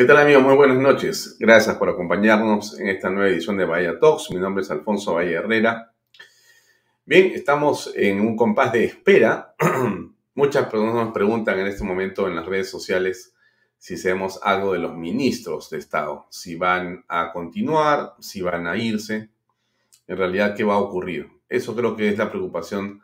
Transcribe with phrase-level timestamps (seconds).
[0.00, 0.42] ¿Qué tal amigos?
[0.42, 1.36] Muy buenas noches.
[1.38, 4.30] Gracias por acompañarnos en esta nueva edición de Bahía Talks.
[4.30, 5.92] Mi nombre es Alfonso Valle Herrera.
[7.04, 9.54] Bien, estamos en un compás de espera.
[10.34, 13.34] Muchas personas nos preguntan en este momento en las redes sociales
[13.76, 18.78] si sabemos algo de los ministros de Estado, si van a continuar, si van a
[18.78, 19.28] irse,
[20.06, 21.28] en realidad qué va a ocurrir.
[21.46, 23.02] Eso creo que es la preocupación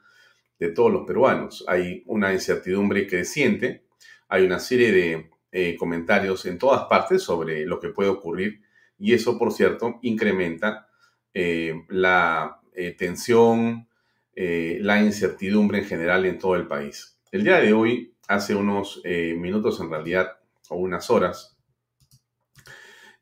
[0.58, 1.62] de todos los peruanos.
[1.68, 3.84] Hay una incertidumbre creciente,
[4.28, 8.60] hay una serie de eh, comentarios en todas partes sobre lo que puede ocurrir
[8.98, 10.86] y eso, por cierto, incrementa
[11.32, 13.88] eh, la eh, tensión,
[14.34, 17.18] la incertidumbre en general en todo el país.
[17.32, 20.32] El día de hoy, hace unos minutos en realidad,
[20.68, 21.56] o unas horas,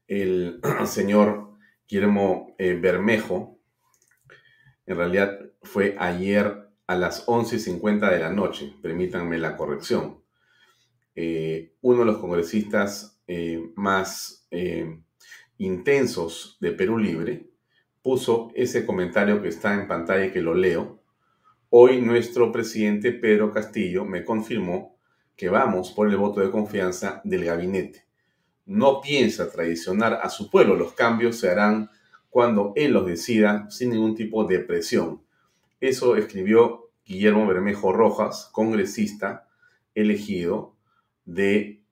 [0.08, 1.53] el señor
[1.86, 3.61] Guillermo Bermejo,
[4.86, 10.23] en realidad fue ayer a las 11.50 de la noche, permítanme la corrección,
[11.15, 15.01] eh, uno de los congresistas eh, más eh,
[15.59, 17.48] intensos de Perú Libre,
[18.03, 21.01] puso ese comentario que está en pantalla y que lo leo.
[21.70, 24.98] Hoy nuestro presidente Pedro Castillo me confirmó
[25.37, 28.05] que vamos por el voto de confianza del gabinete.
[28.67, 30.77] No piensa traicionar a su pueblo.
[30.77, 31.91] Los cambios se harán
[32.31, 35.23] cuando él los decida sin ningún tipo de presión.
[35.81, 39.48] Eso escribió Guillermo Bermejo Rojas, congresista
[39.95, 40.73] elegido
[41.25, 41.83] de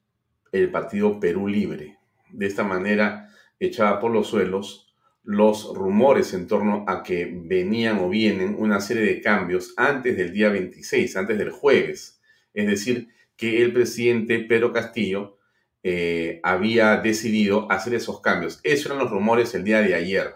[0.52, 1.98] el partido Perú Libre.
[2.30, 4.92] De esta manera echaba por los suelos
[5.24, 10.32] los rumores en torno a que venían o vienen una serie de cambios antes del
[10.32, 12.20] día 26, antes del jueves.
[12.54, 15.38] Es decir, que el presidente Pedro Castillo
[15.84, 18.60] eh, había decidido hacer esos cambios.
[18.62, 20.34] Esos eran los rumores el día de ayer.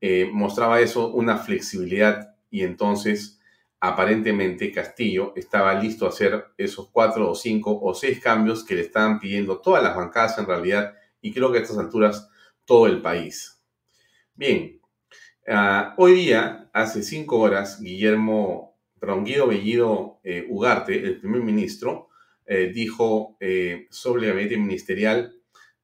[0.00, 3.33] Eh, mostraba eso una flexibilidad y entonces
[3.86, 8.82] aparentemente Castillo estaba listo a hacer esos cuatro o cinco o seis cambios que le
[8.82, 12.30] estaban pidiendo todas las bancadas en realidad y creo que a estas alturas
[12.64, 13.62] todo el país.
[14.34, 14.80] Bien,
[15.48, 22.08] ah, hoy día, hace cinco horas, Guillermo, perdón, Guido Bellido eh, Ugarte, el primer ministro,
[22.46, 25.34] eh, dijo eh, sobre el gabinete ministerial,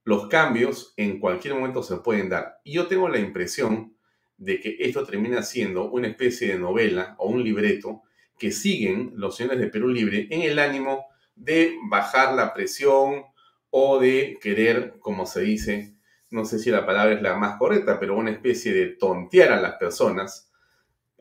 [0.04, 2.60] los cambios en cualquier momento se pueden dar.
[2.64, 3.94] Y yo tengo la impresión
[4.40, 8.02] de que esto termina siendo una especie de novela o un libreto
[8.38, 11.06] que siguen los señores de Perú Libre en el ánimo
[11.36, 13.26] de bajar la presión
[13.68, 15.94] o de querer, como se dice,
[16.30, 19.60] no sé si la palabra es la más correcta, pero una especie de tontear a
[19.60, 20.50] las personas,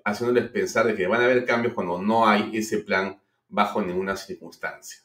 [0.06, 4.16] haciéndoles pensar de que van a haber cambios cuando no hay ese plan bajo ninguna
[4.16, 5.02] circunstancia.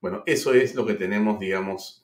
[0.00, 1.99] Bueno, eso es lo que tenemos, digamos,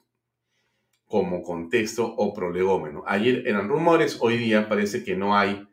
[1.06, 3.04] como contexto o prolegómeno.
[3.06, 5.66] Ayer eran rumores, hoy día parece que no hay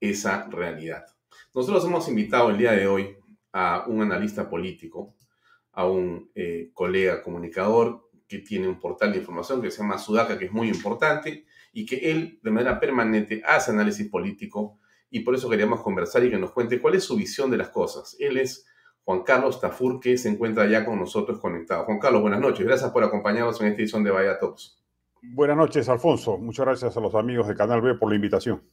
[0.00, 1.04] esa realidad.
[1.54, 3.16] Nosotros hemos invitado el día de hoy
[3.52, 5.16] a un analista político,
[5.72, 10.38] a un eh, colega comunicador que tiene un portal de información que se llama Sudaca,
[10.38, 14.78] que es muy importante, y que él de manera permanente hace análisis político,
[15.10, 17.68] y por eso queríamos conversar y que nos cuente cuál es su visión de las
[17.68, 18.16] cosas.
[18.18, 18.66] Él es
[19.06, 21.84] Juan Carlos Tafur, que se encuentra ya con nosotros conectado.
[21.84, 22.66] Juan Carlos, buenas noches.
[22.66, 24.82] Gracias por acompañarnos en esta edición de Vaya Talks.
[25.22, 26.38] Buenas noches, Alfonso.
[26.38, 28.64] Muchas gracias a los amigos de Canal B por la invitación.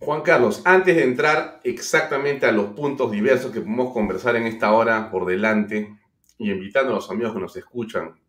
[0.00, 4.70] Juan Carlos, antes de entrar exactamente a los puntos diversos que podemos conversar en esta
[4.74, 5.96] hora por delante
[6.36, 8.20] y invitando a los amigos que nos escuchan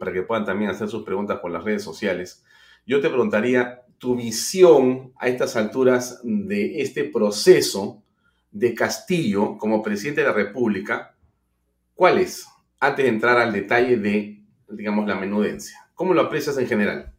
[0.00, 2.44] para que puedan también hacer sus preguntas por las redes sociales,
[2.86, 8.03] yo te preguntaría tu visión a estas alturas de este proceso
[8.54, 11.16] de Castillo como presidente de la República,
[11.92, 12.46] ¿cuál es?
[12.78, 15.90] Antes de entrar al detalle de, digamos, la menudencia.
[15.94, 17.12] ¿Cómo lo aprecias en general?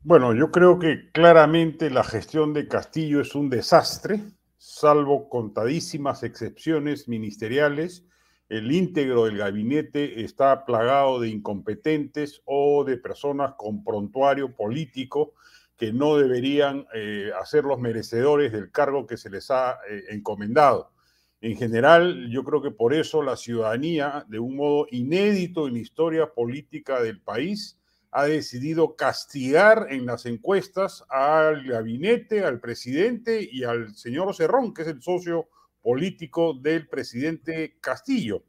[0.00, 4.20] Bueno, yo creo que claramente la gestión de Castillo es un desastre,
[4.56, 8.06] salvo contadísimas excepciones ministeriales.
[8.48, 15.34] El íntegro del gabinete está plagado de incompetentes o de personas con prontuario político
[15.82, 20.92] que no deberían eh, hacer los merecedores del cargo que se les ha eh, encomendado.
[21.40, 25.80] En general, yo creo que por eso la ciudadanía, de un modo inédito en la
[25.80, 27.80] historia política del país,
[28.12, 34.82] ha decidido castigar en las encuestas al gabinete, al presidente y al señor Cerrón, que
[34.82, 35.48] es el socio
[35.80, 38.44] político del presidente Castillo.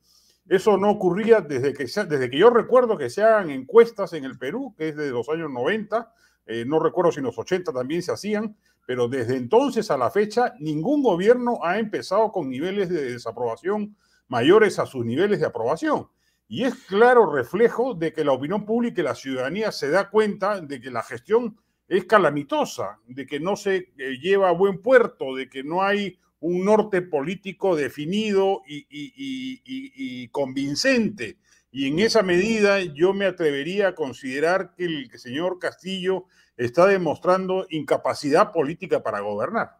[0.47, 4.37] Eso no ocurría desde que, desde que yo recuerdo que se hagan encuestas en el
[4.37, 6.13] Perú, que es de los años 90,
[6.45, 8.55] eh, no recuerdo si en los 80 también se hacían,
[8.85, 13.95] pero desde entonces a la fecha ningún gobierno ha empezado con niveles de desaprobación
[14.27, 16.07] mayores a sus niveles de aprobación.
[16.47, 20.59] Y es claro reflejo de que la opinión pública y la ciudadanía se da cuenta
[20.59, 21.57] de que la gestión
[21.87, 26.19] es calamitosa, de que no se eh, lleva a buen puerto, de que no hay
[26.39, 31.37] un norte político definido y, y convincente
[31.75, 36.25] Y en esa medida yo me atrevería a considerar que el señor Castillo
[36.55, 39.79] está demostrando incapacidad política para gobernar.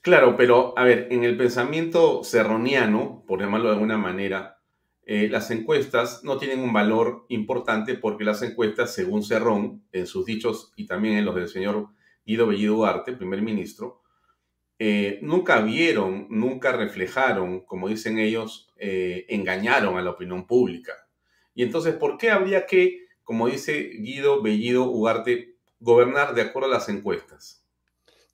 [0.00, 4.60] Claro, pero a ver, en el pensamiento serroniano, por llamarlo de alguna manera,
[5.06, 10.24] eh, las encuestas no tienen un valor importante porque las encuestas, según Cerrón, en sus
[10.24, 11.88] dichos y también en los del señor
[12.24, 14.03] Guido Bellido Duarte, primer ministro,
[14.78, 20.92] eh, nunca vieron, nunca reflejaron, como dicen ellos, eh, engañaron a la opinión pública.
[21.54, 26.72] Y entonces, ¿por qué habría que, como dice Guido Bellido Ugarte, gobernar de acuerdo a
[26.72, 27.64] las encuestas?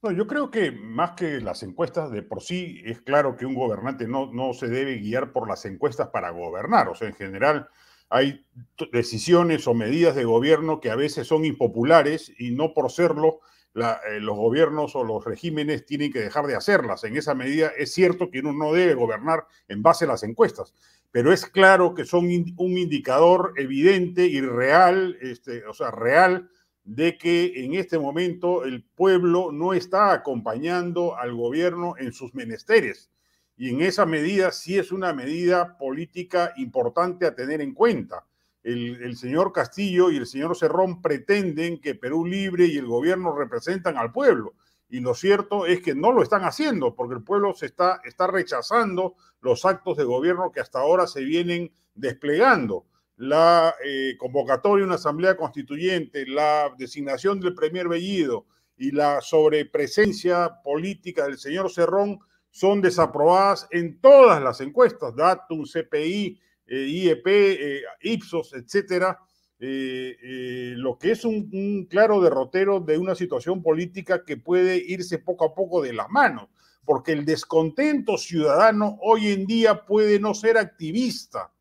[0.03, 3.55] No, yo creo que más que las encuestas de por sí, es claro que un
[3.55, 6.89] gobernante no, no se debe guiar por las encuestas para gobernar.
[6.89, 7.69] O sea, en general
[8.09, 8.47] hay
[8.93, 13.41] decisiones o medidas de gobierno que a veces son impopulares y no por serlo
[13.75, 17.05] eh, los gobiernos o los regímenes tienen que dejar de hacerlas.
[17.05, 20.75] En esa medida es cierto que uno no debe gobernar en base a las encuestas,
[21.13, 26.51] pero es claro que son un indicador evidente y real, este, o sea, real,
[26.83, 33.11] de que en este momento el pueblo no está acompañando al gobierno en sus menesteres.
[33.57, 38.27] Y en esa medida sí es una medida política importante a tener en cuenta
[38.63, 43.97] el, señor Castillo y el señor Cerrón pretenden que Perú Libre y el gobierno representan
[43.97, 44.55] al pueblo.
[44.89, 48.27] Y lo cierto es que no lo están haciendo porque el pueblo se está, está
[48.27, 52.87] rechazando los actos de gobierno que hasta ahora se vienen desplegando.
[53.17, 58.47] La eh, convocatoria de una asamblea constituyente, la designación del premier Bellido
[58.77, 62.19] y la sobrepresencia política del señor Cerrón
[62.51, 69.19] son desaprobadas en todas las encuestas, Datum, CPI, IEP, eh, Ipsos, etcétera,
[69.59, 75.45] eh, lo que es un, claro derrotero de una situación política que puede irse poco
[75.45, 76.49] a poco de las manos,
[76.85, 81.53] porque el descontento ciudadano hoy en día puede no ser activista,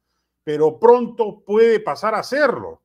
[0.43, 2.81] pero pronto puede pasar a serlo.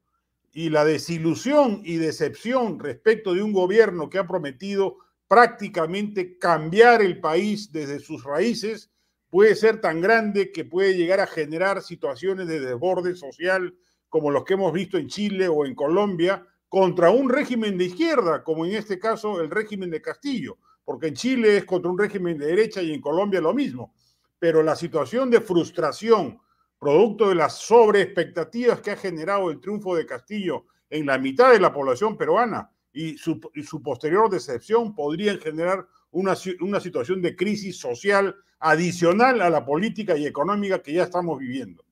[0.53, 4.99] Y la desilusión y decepción respecto de un gobierno que ha prometido
[5.29, 8.91] prácticamente cambiar el país desde sus raíces
[9.35, 13.75] puede ser tan grande que puede llegar a generar situaciones de desborde social
[14.09, 18.45] como los que hemos visto en Chile o en Colombia contra un régimen de izquierda,
[18.45, 22.39] como en este caso el régimen de Castillo, porque en Chile es contra un régimen
[22.39, 23.93] de derecha y en Colombia lo mismo.
[24.39, 26.39] Pero la situación de frustración,
[26.79, 31.59] producto de las sobreexpectativas que ha generado el triunfo de Castillo en la mitad de
[31.59, 33.41] la población peruana y su,
[33.83, 40.27] posterior decepción, podrían generar una, una situación de crisis social adicional a la política y
[40.27, 41.85] económica que ya estamos viviendo.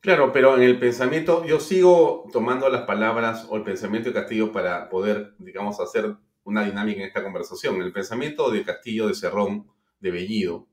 [0.00, 4.52] Claro, pero en el pensamiento, yo sigo tomando las palabras o el pensamiento de Castillo
[4.52, 6.14] para poder, digamos, hacer
[6.44, 7.82] una dinámica en esta conversación.
[7.82, 9.66] El pensamiento de Castillo, de Cerrón,
[9.98, 10.68] de Bellido,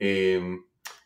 [0.00, 0.58] eh,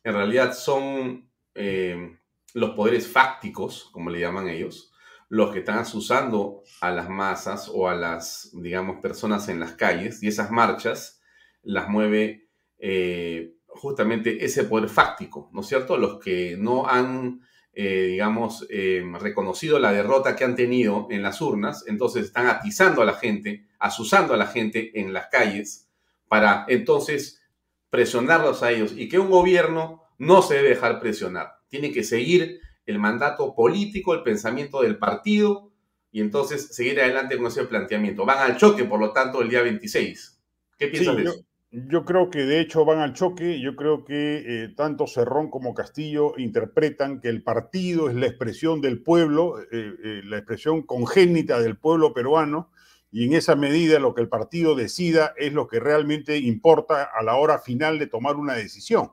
[0.04, 2.16] en realidad son eh,
[2.54, 4.91] los poderes fácticos, como le llaman ellos,
[5.32, 10.22] los que están asusando a las masas o a las, digamos, personas en las calles
[10.22, 11.22] y esas marchas
[11.62, 15.96] las mueve eh, justamente ese poder fáctico, ¿no es cierto?
[15.96, 17.40] Los que no han,
[17.72, 23.00] eh, digamos, eh, reconocido la derrota que han tenido en las urnas, entonces están atizando
[23.00, 25.88] a la gente, asusando a la gente en las calles
[26.28, 27.40] para entonces
[27.88, 32.60] presionarlos a ellos y que un gobierno no se debe dejar presionar, tiene que seguir
[32.86, 35.70] el mandato político, el pensamiento del partido
[36.10, 38.26] y entonces seguir adelante con ese planteamiento.
[38.26, 40.40] Van al choque, por lo tanto, el día 26.
[40.78, 41.44] ¿Qué piensas de eso?
[41.74, 43.58] Yo creo que de hecho van al choque.
[43.58, 48.82] Yo creo que eh, tanto Cerrón como Castillo interpretan que el partido es la expresión
[48.82, 52.70] del pueblo, eh, eh, la expresión congénita del pueblo peruano,
[53.10, 57.22] y en esa medida lo que el partido decida es lo que realmente importa a
[57.22, 59.12] la hora final de tomar una decisión.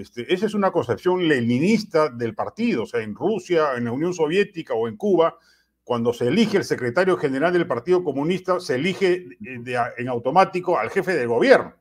[0.00, 2.84] Este, esa es una concepción leninista del partido.
[2.84, 5.36] O sea, en Rusia, en la Unión Soviética o en Cuba,
[5.84, 11.14] cuando se elige el secretario general del Partido Comunista, se elige en automático al jefe
[11.14, 11.74] de gobierno.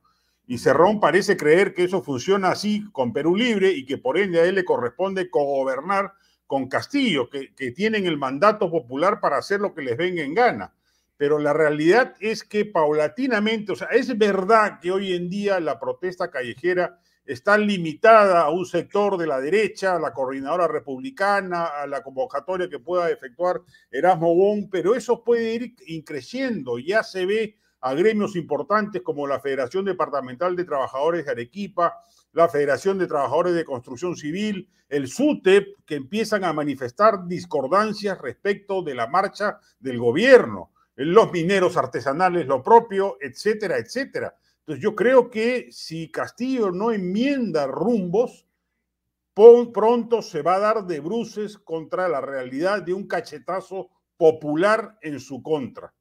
[0.48, 4.42] Y Cerrón parece creer que eso funciona así con Perú Libre y que por ende
[4.42, 6.14] a él le corresponde cogobernar
[6.48, 10.74] con Castillo, que, tienen el mandato popular para hacer lo que les venga en gana.
[11.16, 15.80] Pero la realidad es que paulatinamente, o sea, es verdad que hoy en día la
[15.80, 21.86] protesta callejera está limitada a un sector de la derecha, a la coordinadora republicana, a
[21.86, 26.79] la convocatoria que pueda efectuar Erasmo Bon, pero eso puede ir increciendo.
[26.79, 32.01] Ya se ve a gremios importantes como la Federación Departamental de Trabajadores de Arequipa,
[32.33, 38.81] la Federación de Trabajadores de Construcción Civil, el SUTEP, que empiezan a manifestar discordancias respecto
[38.81, 44.36] de la marcha del gobierno, los mineros artesanales lo propio, etcétera, etcétera.
[44.70, 48.46] Entonces yo creo que si Castillo no enmienda rumbos,
[49.34, 55.20] pronto se va a dar de bruces contra la realidad de un cachetazo popular en
[55.20, 55.92] su contra.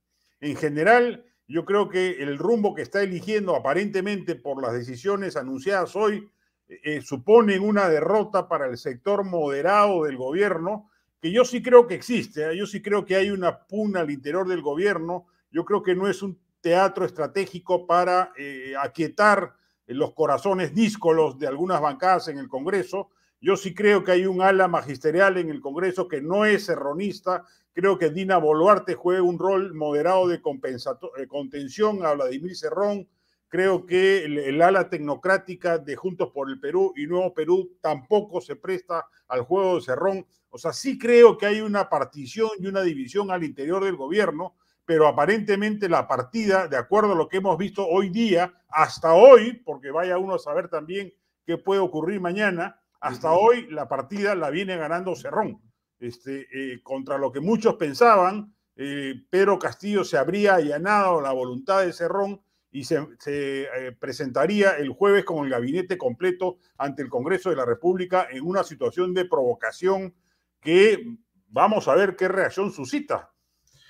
[0.41, 5.97] En general, yo creo que el rumbo que está eligiendo aparentemente por las decisiones anunciadas
[5.97, 6.29] hoy
[6.69, 10.91] eh, supone una derrota para el sector moderado del gobierno,
[11.23, 12.55] que yo sí creo que existe, ¿eh?
[12.55, 16.07] yo sí creo que hay una puna al interior del gobierno, yo creo que no
[16.07, 19.55] es un teatro estratégico para eh, aquietar
[19.87, 23.11] los corazones díscolos de algunas bancadas en el Congreso.
[23.41, 27.45] Yo sí creo que hay un ala magisterial en el Congreso que no es erronista.
[27.73, 33.09] Creo que Dina Boluarte juega un rol moderado de contención a Vladimir Cerrón.
[33.49, 38.57] Creo que el, ala tecnocrática de Juntos por el Perú y Nuevo Perú tampoco se
[38.57, 40.27] presta al juego de Cerrón.
[40.51, 44.57] O sea, sí creo que hay una partición y una división al interior del gobierno
[44.89, 49.61] pero aparentemente la partida, de acuerdo a lo que hemos visto hoy día, hasta hoy,
[49.63, 51.13] porque vaya uno a saber también
[51.45, 55.61] qué puede ocurrir mañana, hasta hoy la partida la viene ganando Cerrón.
[56.01, 61.85] Este, eh, contra lo que muchos pensaban, eh, Pedro Castillo se habría allanado la voluntad
[61.85, 62.41] de Cerrón
[62.71, 67.67] y se, eh, presentaría el jueves con el gabinete completo ante el Congreso de la
[67.67, 70.15] República en una situación de provocación
[70.63, 71.05] que
[71.47, 73.35] vamos a ver qué reacción suscita.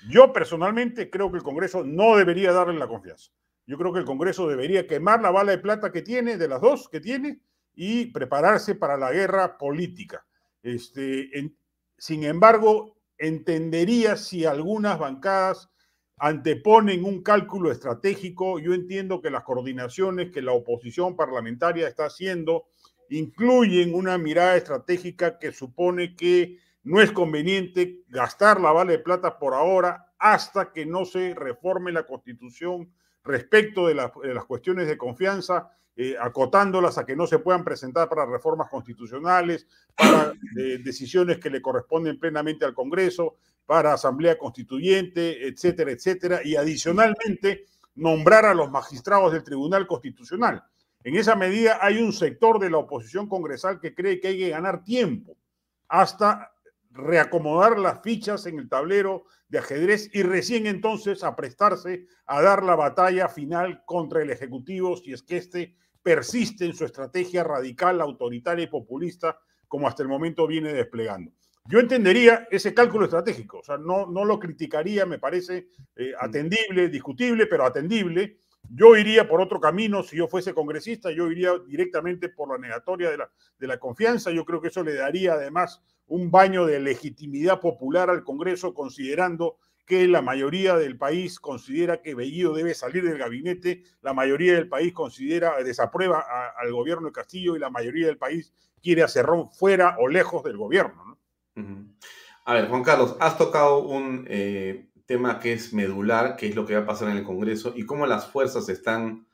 [0.07, 3.31] Yo personalmente creo que el Congreso no debería darle la confianza.
[3.65, 6.61] Yo creo que el Congreso debería quemar la bala de plata que tiene, de las
[6.61, 7.41] dos que tiene,
[7.75, 10.25] y prepararse para la guerra política.
[10.63, 11.29] Este,
[11.97, 15.69] sin embargo, entendería si algunas bancadas
[16.17, 18.59] anteponen un cálculo estratégico.
[18.59, 22.65] Yo entiendo que las coordinaciones que la oposición parlamentaria está haciendo
[23.09, 29.37] incluyen una mirada estratégica que supone que no es conveniente gastar la bala de plata
[29.37, 32.91] por ahora hasta que no se reforme la constitución
[33.23, 38.25] respecto de, las cuestiones de confianza, eh, acotándolas a que no se puedan presentar para
[38.25, 45.91] reformas constitucionales, para eh, decisiones que le corresponden plenamente al Congreso, para asamblea constituyente, etcétera,
[45.91, 50.63] etcétera, y adicionalmente nombrar a los magistrados del Tribunal Constitucional.
[51.03, 54.49] En esa medida hay un sector de la oposición congresal que cree que hay que
[54.49, 55.37] ganar tiempo
[55.87, 56.51] hasta
[56.91, 62.63] reacomodar las fichas en el tablero de ajedrez y recién entonces a prestarse a dar
[62.63, 68.01] la batalla final contra el Ejecutivo si es que éste persiste en su estrategia radical,
[68.01, 71.31] autoritaria y populista como hasta el momento viene desplegando.
[71.65, 76.89] Yo entendería ese cálculo estratégico, o sea, no, no lo criticaría, me parece eh, atendible,
[76.89, 78.39] discutible, pero atendible.
[78.67, 83.09] Yo iría por otro camino, si yo fuese congresista, yo iría directamente por la negatoria
[83.09, 84.31] de la, de la confianza.
[84.31, 89.57] Yo creo que eso le daría además un baño de legitimidad popular al Congreso, considerando
[89.89, 94.69] que la mayoría del país considera que Bellido debe salir del gabinete, la mayoría del
[94.69, 96.23] país considera, desaprueba
[96.55, 100.43] al gobierno de Castillo y la mayoría del país quiere a Cerrón fuera o lejos
[100.43, 101.17] del gobierno.
[102.45, 106.67] A ver, Juan Carlos, has tocado un eh, tema que es medular, que es lo
[106.67, 109.25] que va a pasar en el Congreso y cómo las fuerzas se están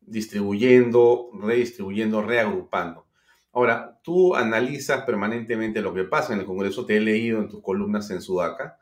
[0.00, 3.08] distribuyendo, redistribuyendo, reagrupando.
[3.52, 7.60] Ahora, tú analizas permanentemente lo que pasa en el Congreso, te he leído en tus
[7.60, 8.78] columnas en Sudaca.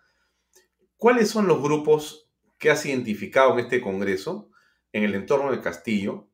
[0.99, 4.51] ¿Cuáles son los grupos que has identificado en este Congreso,
[4.93, 6.29] en el entorno del Castillo?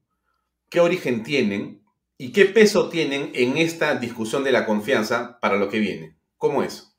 [0.69, 1.85] ¿Qué origen tienen
[2.19, 6.19] y qué peso tienen en esta discusión de la confianza para lo que viene?
[6.37, 6.90] ¿Cómo es?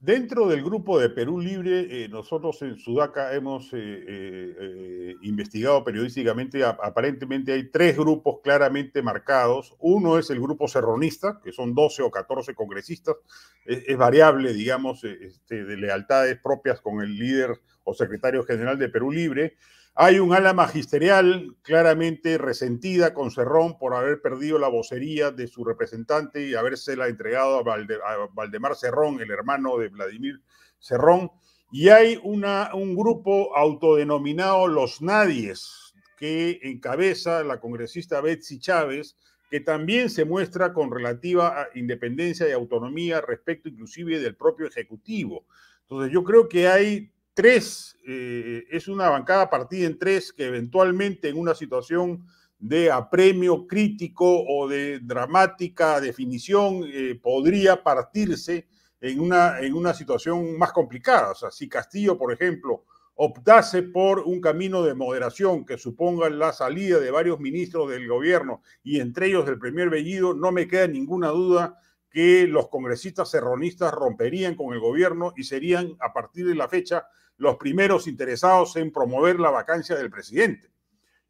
[0.00, 6.64] Dentro del grupo de Perú Libre, eh, nosotros en Sudaca hemos eh, eh, investigado periodísticamente,
[6.64, 9.74] aparentemente hay tres grupos claramente marcados.
[9.80, 13.16] Uno es el grupo serronista, que son 12 o 14 congresistas,
[13.64, 19.10] es, variable, digamos, este, de lealtades propias con el líder o secretario general de Perú
[19.10, 19.56] Libre.
[20.00, 25.64] Hay un ala magisterial claramente resentida con Cerrón por haber perdido la vocería de su
[25.64, 30.40] representante y habérsela entregado a, Valdemar Cerrón, el hermano de Vladimir
[30.78, 31.32] Cerrón.
[31.72, 39.16] Y hay un grupo autodenominado Los Nadies, que encabeza la congresista Betsy Chávez,
[39.50, 45.44] que también se muestra con relativa independencia y autonomía respecto inclusive del propio Ejecutivo.
[45.80, 51.28] Entonces yo creo que hay tres, eh, es una bancada partida en tres que eventualmente
[51.28, 52.26] en una situación
[52.58, 58.66] de apremio crítico o de dramática definición eh, podría partirse
[59.00, 61.30] en una, en una situación más complicada.
[61.30, 62.82] O sea, si Castillo, por ejemplo,
[63.14, 68.62] optase por un camino de moderación que suponga la salida de varios ministros del gobierno
[68.82, 71.78] y entre ellos del primer Bellido, no me queda ninguna duda
[72.10, 77.06] que los congresistas serronistas romperían con el gobierno y serían a partir de la fecha
[77.38, 80.70] los primeros interesados en promover la vacancia del presidente.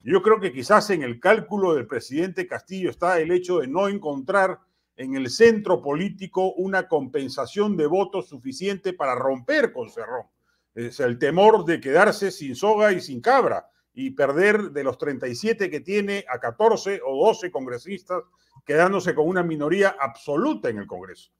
[0.00, 3.88] Yo creo que quizás en el cálculo del presidente Castillo está el hecho de no
[3.88, 4.59] encontrar
[4.97, 10.27] en el centro político una compensación de votos suficiente para romper con Cerrón.
[10.75, 15.71] Es el temor de quedarse sin soga y sin cabra y perder de los 37
[15.71, 18.23] que tiene a 14 o 12 congresistas,
[18.65, 21.33] quedándose con una minoría absoluta en el Congreso.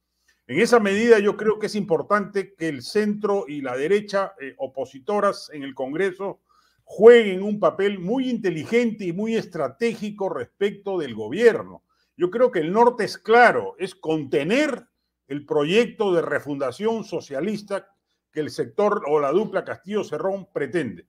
[0.49, 4.55] En esa medida yo creo que es importante que el centro y la derecha eh,
[4.57, 6.41] opositoras en el Congreso
[6.85, 11.83] jueguen un papel muy inteligente y muy estratégico respecto del gobierno.
[12.17, 14.87] Yo creo que el norte es claro, es contener
[15.27, 17.87] el proyecto de refundación socialista
[18.33, 21.07] que el sector o la dupla Castillo-Cerrón pretende,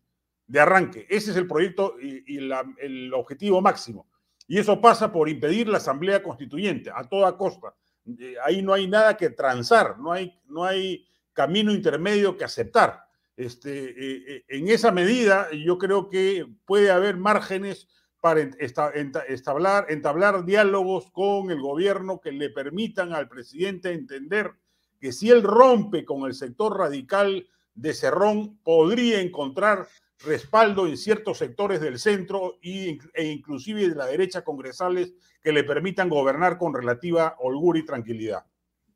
[0.47, 1.07] de arranque.
[1.09, 4.05] Ese es el proyecto y, el objetivo máximo.
[4.49, 7.73] Y eso pasa por impedir la Asamblea Constituyente a toda costa.
[8.17, 13.05] Eh, ahí no hay nada que transar, no hay, no hay camino intermedio que aceptar.
[13.35, 17.87] Este, eh, eh, en esa medida, yo creo que puede haber márgenes
[18.19, 24.51] para entablar, entablar diálogos con el gobierno que le permitan al presidente entender
[24.99, 29.87] que si él rompe con el sector radical de Cerrón, podría encontrar
[30.23, 36.09] respaldo en ciertos sectores del centro e inclusive de la derecha congresales que le permitan
[36.09, 38.45] gobernar con relativa holgura y tranquilidad.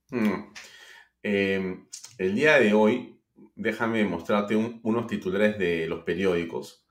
[0.09, 0.53] Mm.
[1.23, 1.87] Em,
[2.17, 3.19] el día de hoy,
[3.55, 6.85] déjame mostrarte unos titulares de los periódicos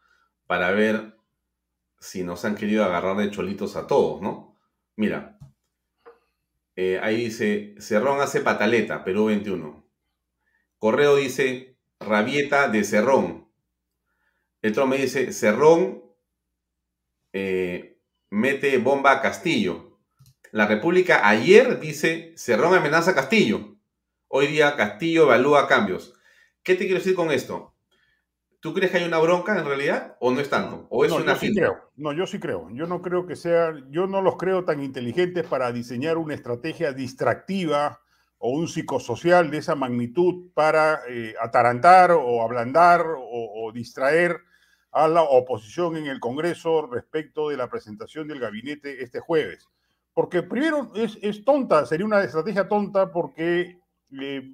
[0.47, 1.17] para ver
[2.01, 4.59] si nos han querido agarrar de cholitos a todos, ¿no?
[4.97, 5.39] Mira,
[6.75, 9.87] eh, ahí dice, Cerrón hace pataleta, Perú 21.
[10.79, 13.42] Correo dice, rabieta de Cerrón.
[14.63, 16.05] El otro me dice, Cerrón
[17.33, 18.01] eh,
[18.31, 19.99] mete bomba a Castillo.
[20.53, 23.77] La República ayer dice, Cerrón amenaza a Castillo.
[24.29, 26.15] Hoy día Castillo evalúa cambios.
[26.63, 27.75] ¿Qué te quiero decir con esto?
[28.61, 30.87] ¿Tú crees que hay una bronca en realidad o no es tanto?
[30.91, 31.91] ¿O es no, una yo sí creo.
[31.97, 32.69] No, yo sí creo.
[32.71, 36.93] Yo no creo que sea, yo no los creo tan inteligentes para diseñar una estrategia
[36.93, 38.01] distractiva
[38.39, 44.39] o un psicosocial de esa magnitud para eh, atarantar o ablandar o, o distraer
[44.93, 49.67] a la oposición en el Congreso respecto de la presentación del gabinete este jueves.
[50.15, 53.79] Porque primero es, es tonta, sería una estrategia tonta porque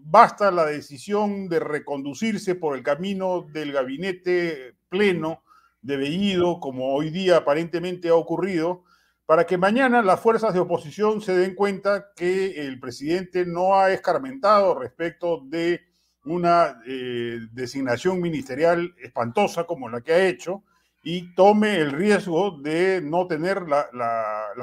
[0.05, 5.43] basta la decisión de reconducirse por el camino del gabinete pleno
[5.83, 8.85] de Bellido, como hoy día aparentemente ha ocurrido,
[9.27, 13.93] para que mañana las fuerzas de oposición se den cuenta que el presidente no ha
[13.93, 15.81] escarmentado respecto de
[16.31, 20.63] una eh, designación ministerial espantosa como la que ha hecho
[21.03, 23.87] y tome el riesgo de no tener la,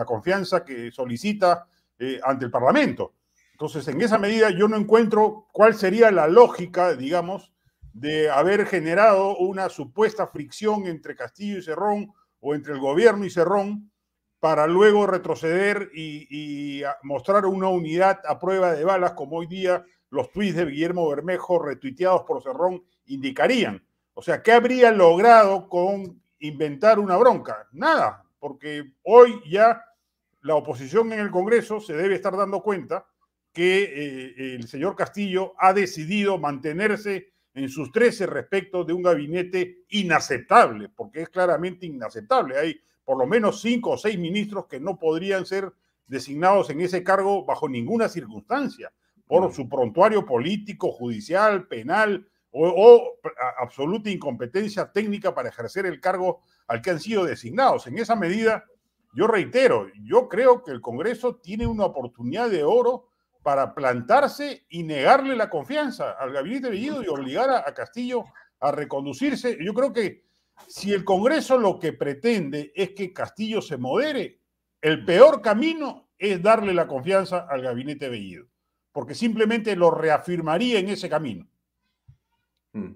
[0.05, 3.13] confianza que solicita eh, ante el Parlamento.
[3.51, 7.53] Entonces, en esa medida yo no encuentro cuál sería la lógica, digamos,
[7.93, 13.29] de haber generado una supuesta fricción entre Castillo y Cerrón o entre el gobierno y
[13.29, 13.89] Cerrón
[14.41, 20.31] para luego retroceder y, mostrar una unidad a prueba de balas, como hoy día los
[20.31, 23.85] tuits de Guillermo Bermejo retuiteados por Cerrón indicarían.
[24.13, 27.67] O sea, ¿qué habría logrado con inventar una bronca?
[27.71, 29.83] Nada, porque hoy ya
[30.41, 33.07] la oposición en el Congreso se debe estar dando cuenta
[33.51, 39.85] que eh, el señor Castillo ha decidido mantenerse en sus 13 respecto de un gabinete
[39.89, 42.57] inaceptable, porque es claramente inaceptable.
[42.57, 45.71] Hay por lo menos cinco o seis ministros que no podrían ser
[46.05, 48.91] designados en ese cargo bajo ninguna circunstancia,
[49.27, 53.19] por su prontuario político, judicial, penal o, o
[53.59, 57.87] absoluta incompetencia técnica para ejercer el cargo al que han sido designados.
[57.87, 58.65] En esa medida,
[59.13, 63.07] yo reitero, yo creo que el Congreso tiene una oportunidad de oro
[63.45, 68.25] para plantarse y negarle la confianza al gabinete Bellido y obligar a, Castillo
[68.59, 69.55] a reconducirse.
[69.63, 70.25] Yo creo que
[70.67, 74.39] si el Congreso lo que pretende es que Castillo se modere,
[74.81, 78.47] el peor camino es darle la confianza al gabinete Bellido,
[78.95, 81.45] porque simplemente lo reafirmaría en ese camino.
[82.71, 82.93] Hmm.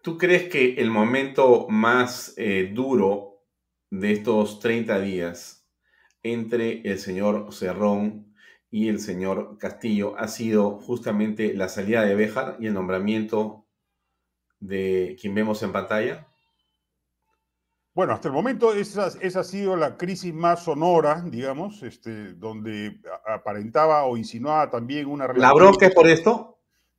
[0.00, 3.42] ¿Tú crees que el momento más eh, duro
[3.90, 5.68] de estos 30 días
[6.22, 8.32] entre el señor Cerrón
[8.70, 13.66] y el señor Castillo ha sido justamente la salida de Béjar y el nombramiento
[14.60, 16.28] de quien vemos en pantalla?
[17.96, 23.00] Bueno, hasta el momento esa, esa ha sido la crisis más sonora, digamos, este, donde
[23.26, 25.48] aparentaba o insinuaba también una relación.
[25.48, 26.58] ¿La bronca es por esto?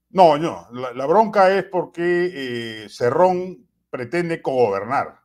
[0.09, 5.19] No, no, la, bronca es porque eh, Cerrón pretende cogobernar.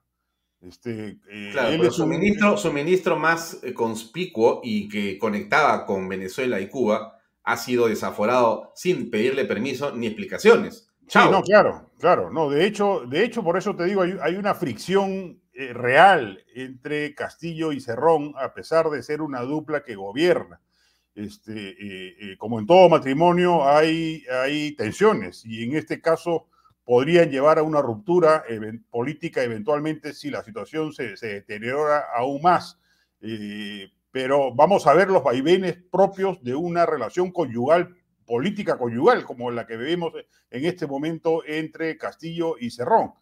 [0.61, 6.61] Este, eh, claro, su, ministro, su ministro más eh, conspicuo y que conectaba con Venezuela
[6.61, 10.91] y Cuba ha sido desaforado sin pedirle permiso ni explicaciones.
[11.07, 11.31] Chao.
[11.31, 12.31] no, claro, claro.
[12.31, 17.15] No, de hecho, de hecho, por eso te digo, hay, una fricción eh, real entre
[17.15, 20.63] Castillo y Cerrón, a pesar de ser una dupla que gobierna.
[21.15, 26.47] Este, eh, eh, como en todo matrimonio, hay, hay tensiones y en este caso
[26.85, 28.45] podrían llevar a una ruptura
[28.91, 32.81] política eventualmente si la situación se, deteriora aún más.
[34.11, 39.67] pero vamos a ver los vaivenes propios de una relación conyugal, política conyugal, como la
[39.67, 40.15] que vemos
[40.51, 43.13] en este momento entre Castillo y Cerrón.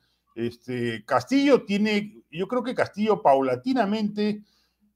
[0.41, 4.43] Este, Castillo tiene, yo creo que Castillo paulatinamente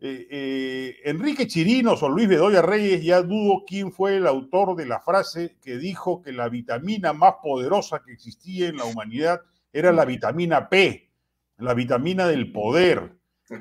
[0.01, 4.87] eh, eh, Enrique Chirinos o Luis Bedoya Reyes, ya dudo quién fue el autor de
[4.87, 9.41] la frase que dijo que la vitamina más poderosa que existía en la humanidad
[9.73, 11.11] era la vitamina P,
[11.59, 13.17] la vitamina del poder.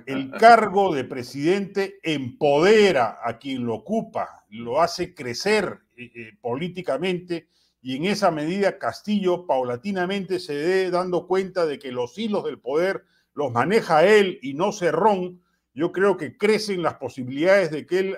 [0.05, 7.47] El cargo de presidente empodera a quien lo ocupa, lo hace crecer eh, políticamente
[7.83, 12.57] y en esa medida Castillo paulatinamente se dé dando cuenta de que los hilos del
[12.57, 15.41] poder los maneja él y no Cerrón,
[15.73, 18.17] yo creo que crecen las posibilidades de que él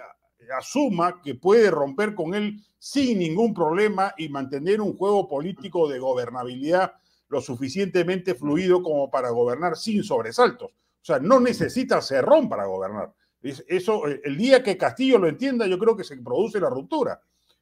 [0.56, 5.98] asuma que puede romper con él sin ningún problema y mantener un juego político de
[5.98, 6.94] gobernabilidad
[7.30, 10.72] lo suficientemente fluido como para gobernar sin sobresaltos.
[10.72, 13.14] O sea, no necesita cerrón para gobernar.
[13.42, 17.20] Eso, eh, el día que Castillo lo entienda, yo creo que se produce la ruptura.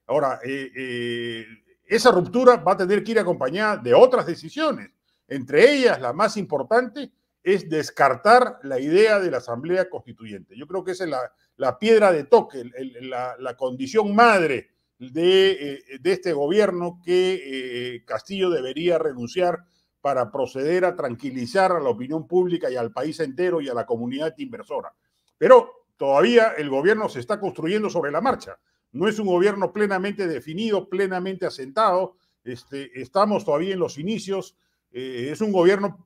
[0.07, 1.45] Ahora, eh, eh,
[1.95, 4.91] esa ruptura va a tener que ir acompañada de otras decisiones,
[5.27, 7.11] entre ellas la más importante,
[7.43, 10.55] es descartar la idea de la Asamblea Constituyente.
[10.57, 11.11] Yo creo que esa es
[11.57, 12.63] la, piedra de toque,
[13.01, 19.65] la, condición madre de, eh, este gobierno que eh, Castillo debería renunciar
[19.99, 23.85] para proceder a tranquilizar a la opinión pública y al país entero y a la
[23.85, 24.93] comunidad inversora.
[25.37, 28.57] Pero todavía el gobierno se está construyendo sobre la marcha.
[28.93, 32.15] No es un gobierno plenamente definido, plenamente asentado.
[32.43, 34.55] Este, estamos todavía en los inicios.
[34.91, 36.05] Eh, es un gobierno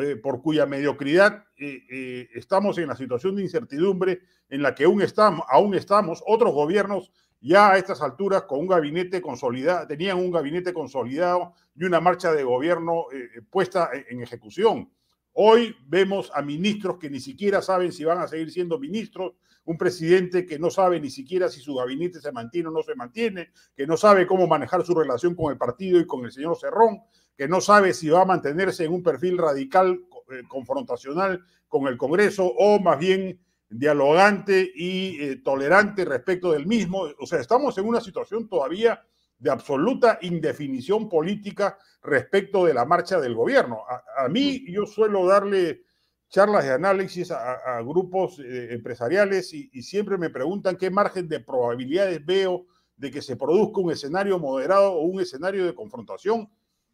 [0.00, 5.02] eh, por cuya mediocridad eh, estamos en la situación de incertidumbre en la que aún
[5.02, 6.22] estamos, aún estamos.
[6.24, 11.84] Otros gobiernos ya a estas alturas con un gabinete consolidado, tenían un gabinete consolidado y
[11.84, 13.06] una marcha de gobierno
[13.48, 14.90] puesta en, ejecución.
[15.32, 19.32] Hoy vemos a ministros que ni siquiera saben si van a seguir siendo ministros,
[19.70, 22.96] un presidente que no sabe ni siquiera si su gabinete se mantiene o no se
[22.96, 26.56] mantiene, que no sabe cómo manejar su relación con el partido y con el señor
[26.58, 27.02] Cerrón,
[27.36, 30.00] que no sabe si va a mantenerse en un perfil radical
[30.32, 37.04] eh, confrontacional con el Congreso o más bien dialogante y eh, tolerante respecto del mismo.
[37.20, 39.00] O sea, estamos en una situación todavía
[39.38, 43.84] de absoluta indefinición política respecto de la marcha del gobierno.
[44.16, 45.84] A, mí yo suelo darle
[46.30, 51.40] charlas de análisis a, grupos eh, empresariales y, y, siempre me preguntan qué margen de
[51.40, 52.66] probabilidades veo
[52.96, 56.48] de que se produzca un escenario moderado o un escenario de confrontación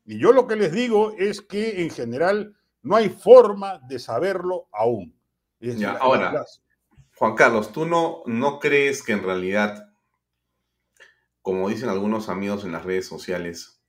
[0.07, 4.69] y yo lo que les digo es que en general no hay forma de saberlo
[4.73, 5.15] aún.
[6.01, 6.45] ahora,
[7.17, 9.93] Juan Carlos, ¿tú no, no crees que en realidad,
[11.43, 13.83] como dicen algunos amigos en las redes sociales,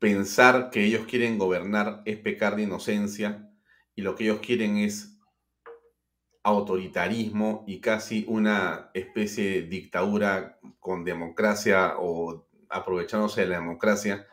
[0.00, 3.49] pensar que ellos quieren gobernar es pecar de inocencia
[4.00, 5.18] y lo que ellos quieren es
[6.42, 14.26] autoritarismo y casi una especie de dictadura con democracia o aprovechándose de la democracia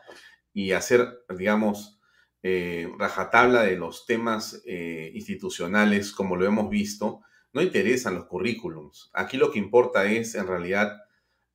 [0.54, 2.00] y hacer, digamos,
[2.42, 7.20] eh, rajatabla de los temas eh, institucionales, como lo hemos visto,
[7.52, 9.10] no interesan los currículums.
[9.12, 10.96] Aquí lo que importa es, en realidad,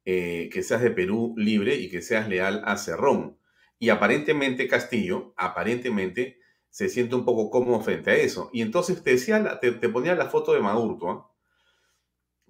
[0.06, 3.40] eh, que seas de Perú libre y que seas leal a Cerrón.
[3.80, 6.43] Y aparentemente Castillo, aparentemente,
[6.74, 8.50] se siente un poco cómodo frente a eso.
[8.52, 11.32] Y entonces te, decía, te, ponía la foto de Maduro,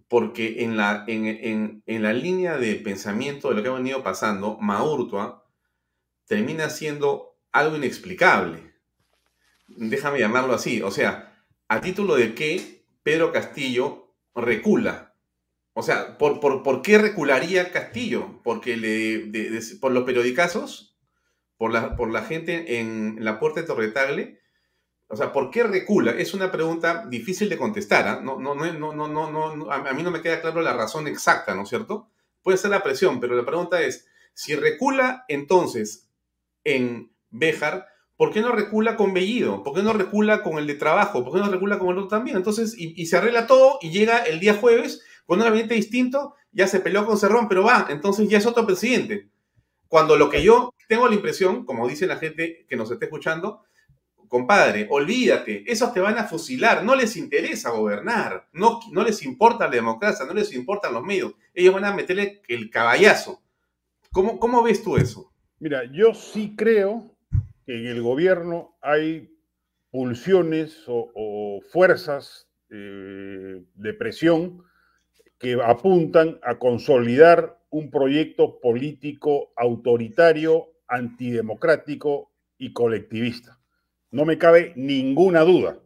[0.07, 4.57] porque en la, en, en, la línea de pensamiento de lo que ha venido pasando,
[4.61, 5.45] Maurtua
[6.25, 8.73] termina siendo algo inexplicable.
[9.67, 10.81] Déjame llamarlo así.
[10.81, 15.17] O sea, a título de que Pedro Castillo recula.
[15.73, 18.39] O sea, ¿por, por, qué recularía Castillo?
[18.41, 20.92] ¿Porque le, ¿Por los periodicazos?
[21.63, 24.37] ¿Por la, ¿Por la gente en la puerta de Torretagle?
[25.07, 26.11] O sea, ¿por qué recula?
[26.11, 28.21] Es una pregunta difícil de contestar.
[28.21, 31.07] No, no, no, no, no, no, no, a mí no me queda claro la razón
[31.07, 32.09] exacta, ¿no es cierto?
[32.41, 36.09] Puede ser la presión, pero la pregunta es, si recula, entonces,
[36.65, 39.63] en Béjar, ¿por qué no recula con Bellido?
[39.63, 41.23] ¿Por qué no recula con el de trabajo?
[41.23, 42.35] ¿Por qué no recula con el otro también?
[42.35, 46.67] Entonces, y, se arregla todo y llega el día jueves con un gabinete distinto, ya
[46.67, 49.29] se peleó con Cerrón, pero va, entonces ya es otro presidente.
[49.93, 53.61] Cuando lo que yo tengo la impresión, como dice la gente que nos está escuchando,
[54.27, 59.65] compadre, olvídate, esos te van a fusilar, no les interesa gobernar, no, no les importa
[59.65, 63.43] la democracia, no les importan los medios, ellos van a meterle el caballazo.
[64.11, 65.31] ¿Cómo, cómo ves tú eso?
[65.59, 67.15] Mira, yo sí creo
[67.63, 69.29] que en el gobierno hay
[69.91, 74.63] pulsiones o, fuerzas eh, de presión
[75.37, 83.59] que apuntan a consolidar un proyecto político autoritario, antidemocrático y colectivista.
[84.11, 85.79] No me cabe ninguna duda.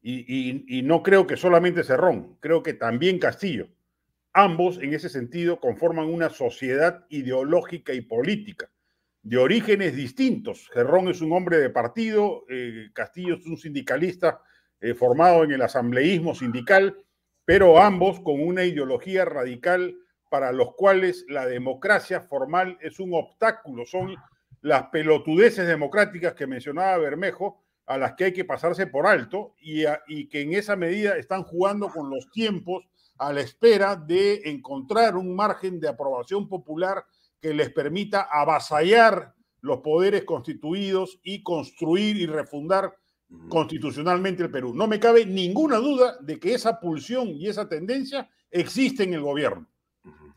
[0.00, 3.68] Y, no creo que solamente Cerrón, creo que también Castillo.
[4.32, 8.70] Ambos, en ese sentido, conforman una sociedad ideológica y política
[9.22, 10.70] de orígenes distintos.
[10.72, 14.40] Cerrón es un hombre de partido, eh, Castillo es un sindicalista
[14.80, 16.96] eh, formado en el asambleísmo sindical,
[17.44, 19.94] pero ambos con una ideología radical
[20.34, 24.16] para los cuales la democracia formal es un obstáculo, son
[24.62, 29.84] las pelotudeces democráticas que mencionaba Bermejo, a las que hay que pasarse por alto y,
[30.08, 32.84] y que en esa medida están jugando con los tiempos
[33.16, 37.04] a la espera de encontrar un margen de aprobación popular
[37.40, 42.96] que les permita avasallar los poderes constituidos y construir y refundar
[43.48, 44.74] constitucionalmente el Perú.
[44.74, 49.20] No me cabe ninguna duda de que esa pulsión y esa tendencia existe en el
[49.20, 49.68] gobierno.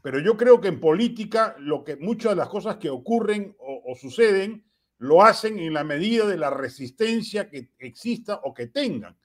[0.08, 3.92] Pero yo creo que en política lo que muchas de las cosas que ocurren o,
[3.92, 4.64] o suceden
[5.00, 9.18] lo hacen en la medida de la resistencia que exista o que tengan.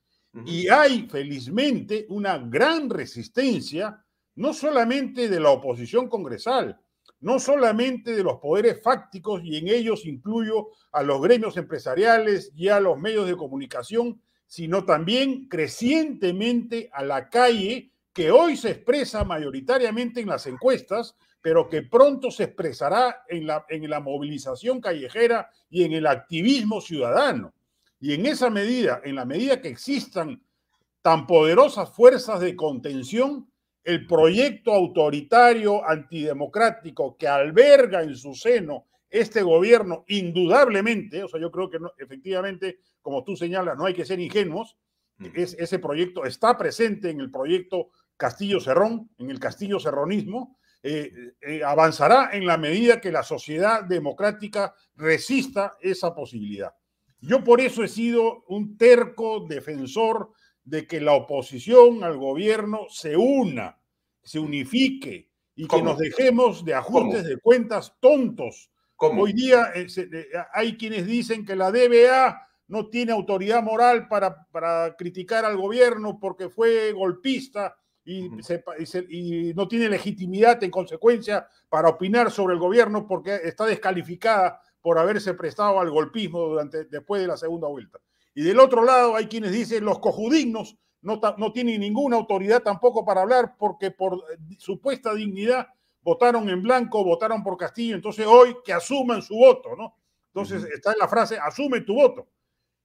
[0.45, 6.81] Y hay, felizmente, una gran resistencia, no solamente de la oposición congresal,
[7.21, 12.66] no solamente de los poderes fácticos, y en ellos incluyo a los gremios empresariales y
[12.66, 19.25] a los medios de comunicación, sino también crecientemente a la calle, que hoy se expresa
[19.25, 25.51] mayoritariamente en las encuestas, pero que pronto se expresará en la, en la movilización callejera
[25.70, 27.53] y en el activismo ciudadano.
[28.01, 30.42] Y en esa medida, en la medida que existan
[31.01, 33.48] tan poderosas fuerzas de contención,
[33.85, 41.51] el proyecto autoritario antidemocrático que alberga en su seno este gobierno, indudablemente, o sea, yo
[41.51, 44.77] creo que efectivamente, como tú señalas, no hay que ser ingenuos,
[45.35, 47.90] es, ese proyecto está presente en el proyecto
[48.23, 53.83] Castillo Cerrón, en el Castillo Cerronismo, eh, eh, avanzará en la medida que la sociedad
[53.83, 56.73] democrática resista esa posibilidad.
[57.21, 60.31] Yo por eso he sido un terco defensor
[60.63, 63.81] de que la oposición al gobierno se una,
[64.23, 68.71] se unifique y que nos dejemos de ajustes de cuentas tontos.
[68.97, 74.47] Hoy día eh, eh, hay quienes dicen que la DBA no tiene autoridad moral para,
[74.53, 78.31] para criticar al gobierno porque fue golpista y,
[79.09, 84.99] y, no tiene legitimidad en consecuencia para opinar sobre el gobierno porque está descalificada por
[84.99, 87.99] haberse prestado al golpismo durante, después de la segunda vuelta.
[88.35, 93.05] Y del otro lado hay quienes dicen los cojudignos no, no tienen ninguna autoridad tampoco
[93.05, 94.25] para hablar porque por
[94.59, 95.67] supuesta dignidad
[96.01, 99.97] votaron en blanco, votaron por Castillo, entonces hoy que asuman su voto, ¿no?
[100.29, 102.29] Entonces está en la frase, asume tu voto.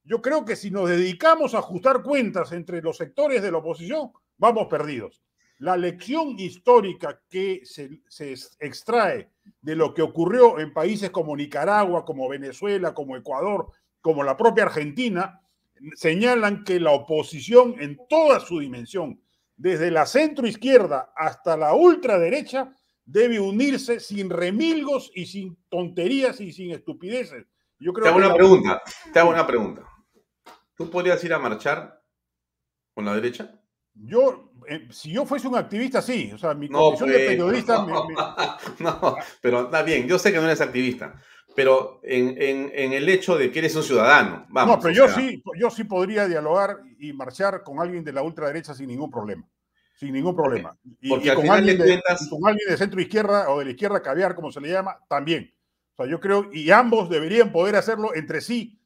[0.03, 4.11] Yo creo que si nos dedicamos a ajustar cuentas entre los sectores de la oposición,
[4.37, 5.21] vamos perdidos.
[5.59, 12.05] La lección histórica que se, se extrae de lo que ocurrió en países como Nicaragua,
[12.05, 13.71] como Venezuela, como Ecuador,
[14.01, 15.41] como la propia Argentina,
[15.95, 19.19] señalan que la oposición en toda su dimensión,
[19.55, 22.71] desde la centro izquierda hasta la ultraderecha,
[23.05, 27.45] debe unirse sin remilgos y sin tonterías y sin estupideces.
[27.79, 28.81] Yo creo te hago una pregunta,
[29.13, 29.83] te hago una pregunta.
[30.75, 32.03] ¿Tú podrías ir a marchar
[32.93, 33.59] con la derecha?
[34.03, 36.31] Yo, eh, si yo fuese un activista, sí.
[36.33, 37.85] O sea, mi condición de pues, periodista.
[38.79, 41.15] no, pero está bien, yo sé que no eres activista
[41.57, 44.45] pero en, el hecho de que eres un ciudadano.
[44.49, 48.21] Vamos, no, pero yo sí, yo sí podría dialogar y marchar con alguien de la
[48.21, 49.43] ultraderecha sin ningún problema.
[49.95, 50.77] Sin ningún problema.
[51.01, 54.35] Y, Porque con, alguien de, con alguien de centro izquierda o de la izquierda caviar,
[54.35, 55.51] como se le llama, también.
[55.93, 58.79] O sea, yo creo, y ambos deberían poder hacerlo entre sí,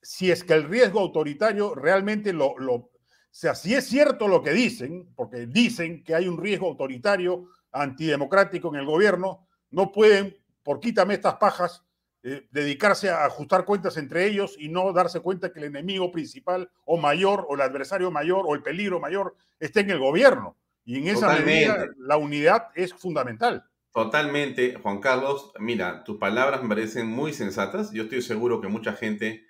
[0.00, 2.92] si es que el riesgo autoritario realmente lo, lo
[3.36, 7.48] o sea, si es cierto lo que dicen, porque dicen que hay un riesgo autoritario
[7.70, 11.84] antidemocrático en el gobierno, no pueden, por quítame estas pajas,
[12.22, 16.70] eh, dedicarse a ajustar cuentas entre ellos y no darse cuenta que el enemigo principal
[16.86, 20.56] o mayor o el adversario mayor o el peligro mayor está en el gobierno.
[20.86, 23.66] Y en esa medida la unidad es fundamental.
[23.92, 25.52] Totalmente, Juan Carlos.
[25.58, 27.92] Mira, tus palabras me parecen muy sensatas.
[27.92, 29.45] Yo estoy seguro que mucha gente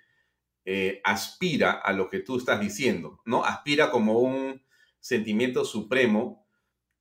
[0.69, 3.45] eh, aspira a lo que tú estás diciendo, ¿no?
[3.45, 4.63] Aspira como un
[4.99, 6.45] sentimiento supremo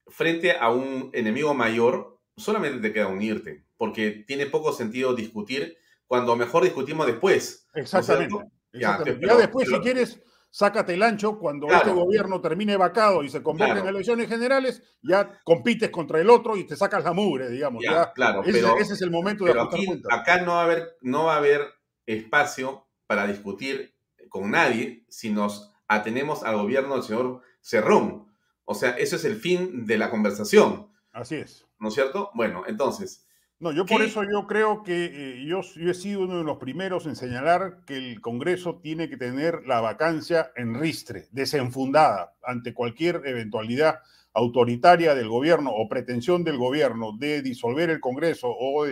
[0.06, 2.20] frente a un enemigo mayor.
[2.36, 5.76] Solamente te queda unirte porque tiene poco sentido discutir
[6.06, 7.66] cuando mejor discutimos después.
[7.74, 8.36] Exactamente.
[8.72, 13.72] ya, después, si quieres, sácate el ancho cuando este gobierno termine vacado y se convoque
[13.72, 17.82] en elecciones generales, ya compites contra el otro y te sacas la mugre, digamos.
[17.84, 21.24] Ya, claro, ese, ese, es el momento de aquí, Acá no va, a haber, no
[21.24, 21.66] va a haber
[22.06, 23.94] espacio para discutir
[24.28, 28.26] con nadie si nos atenemos al gobierno del señor Cerrón.
[28.64, 30.88] O sea, eso es el fin de la conversación.
[31.12, 31.66] Así es.
[31.78, 32.30] ¿No es cierto?
[32.34, 33.26] Bueno, entonces,
[33.58, 37.06] no, yo por eso yo creo que eh, yo, he sido uno de los primeros
[37.06, 43.22] en señalar que el Congreso tiene que tener la vacancia en ristre, desenfundada, ante cualquier
[43.24, 44.00] eventualidad
[44.34, 48.84] autoritaria del gobierno o pretensión del gobierno de disolver el Congreso o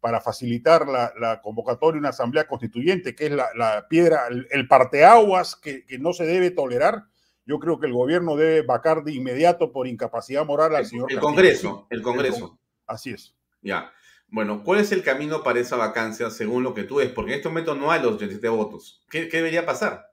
[0.00, 5.84] para facilitar la, convocatoria de una asamblea constituyente, que es la, piedra, el, parteaguas que,
[5.84, 7.04] que, no se debe tolerar.
[7.44, 11.10] Yo creo que el gobierno debe vacar de inmediato por incapacidad moral al señor.
[11.12, 12.58] El Congreso, el Congreso.
[12.86, 13.34] así es.
[13.62, 13.92] Ya.
[14.28, 17.10] Bueno, ¿cuál es el camino para esa vacancia según lo que tú ves?
[17.10, 19.04] Porque en este momento no hay los 87 votos.
[19.10, 20.12] ¿Qué, debería pasar?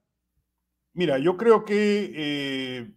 [0.94, 2.92] Mira, yo creo que eh,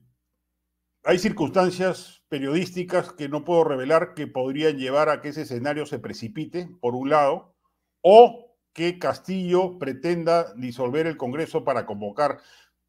[1.04, 5.98] hay circunstancias periodísticas que no puedo revelar que podrían llevar a que ese escenario se
[5.98, 7.54] precipite, por un lado,
[8.02, 12.38] o que Castillo pretenda disolver el Congreso para convocar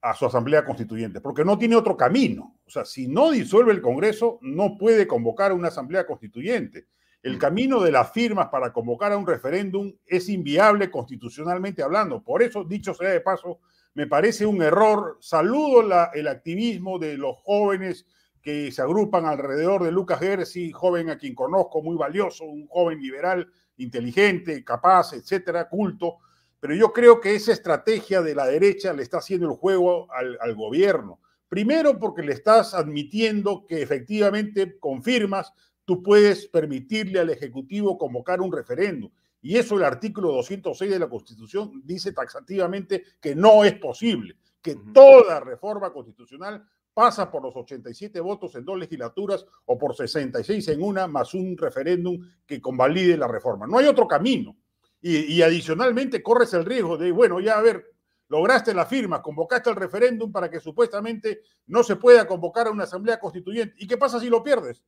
[0.02, 2.60] a su Asamblea Constituyente, porque no tiene otro camino.
[2.66, 6.88] O sea, si no disuelve el Congreso, no puede convocar a una Asamblea Constituyente.
[7.24, 12.24] El camino de las firmas para convocar a un referéndum es inviable constitucionalmente hablando.
[12.24, 13.60] Por eso, dicho sea de paso,
[13.94, 15.18] me parece un error.
[15.20, 15.82] Saludo
[16.14, 18.06] el activismo de los jóvenes
[18.42, 23.00] que se agrupan alrededor de Lucas Gersi, joven a quien conozco, muy valioso, un joven
[23.00, 26.18] liberal, inteligente, capaz, etcétera, culto.
[26.60, 30.38] Pero yo creo que esa estrategia de la derecha le está haciendo el juego al,
[30.42, 31.20] al gobierno.
[31.48, 35.54] Primero porque le estás admitiendo que efectivamente confirmas
[35.86, 39.12] tú puedes permitirle al Ejecutivo convocar un referéndum.
[39.42, 44.76] Y eso el artículo 206 de la Constitución dice taxativamente que no es posible, que
[44.94, 50.84] toda reforma constitucional pasa por los 87 votos en dos legislaturas o por 66 en
[50.84, 53.66] una, más un referéndum que convalide la reforma.
[53.66, 54.56] No hay otro camino.
[55.04, 57.84] Y, y, adicionalmente corres el riesgo de, bueno, ya a ver,
[58.28, 62.84] lograste la firma, convocaste el referéndum para que supuestamente no se pueda convocar a una
[62.84, 63.74] asamblea constituyente.
[63.80, 64.84] ¿Y qué pasa si lo pierdes?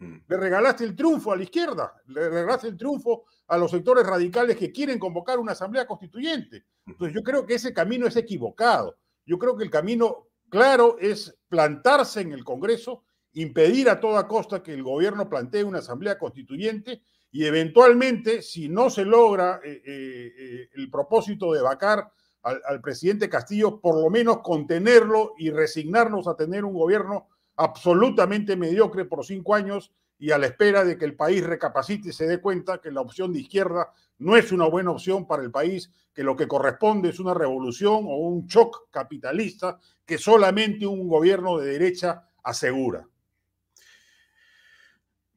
[0.00, 0.16] Mm.
[0.26, 4.56] Le regalaste el triunfo a la izquierda, le regalaste el triunfo a los sectores radicales
[4.56, 6.64] que quieren convocar una asamblea constituyente.
[6.86, 8.96] Entonces yo creo que ese camino es equivocado.
[9.26, 14.62] Yo creo que el camino claro es plantarse en el Congreso, impedir a toda costa
[14.62, 20.32] que el gobierno plantee una asamblea constituyente y eventualmente, si no se logra eh, eh,
[20.36, 22.10] eh, el propósito de vacar
[22.42, 27.28] al, al presidente Castillo, por lo menos contenerlo y resignarnos a tener un gobierno
[27.60, 32.12] absolutamente mediocre por cinco años y a la espera de que el país recapacite y
[32.12, 35.50] se dé cuenta que la opción de izquierda no es una buena opción para el
[35.50, 41.06] país, que lo que corresponde es una revolución o un shock capitalista que solamente un
[41.06, 43.06] gobierno de derecha asegura.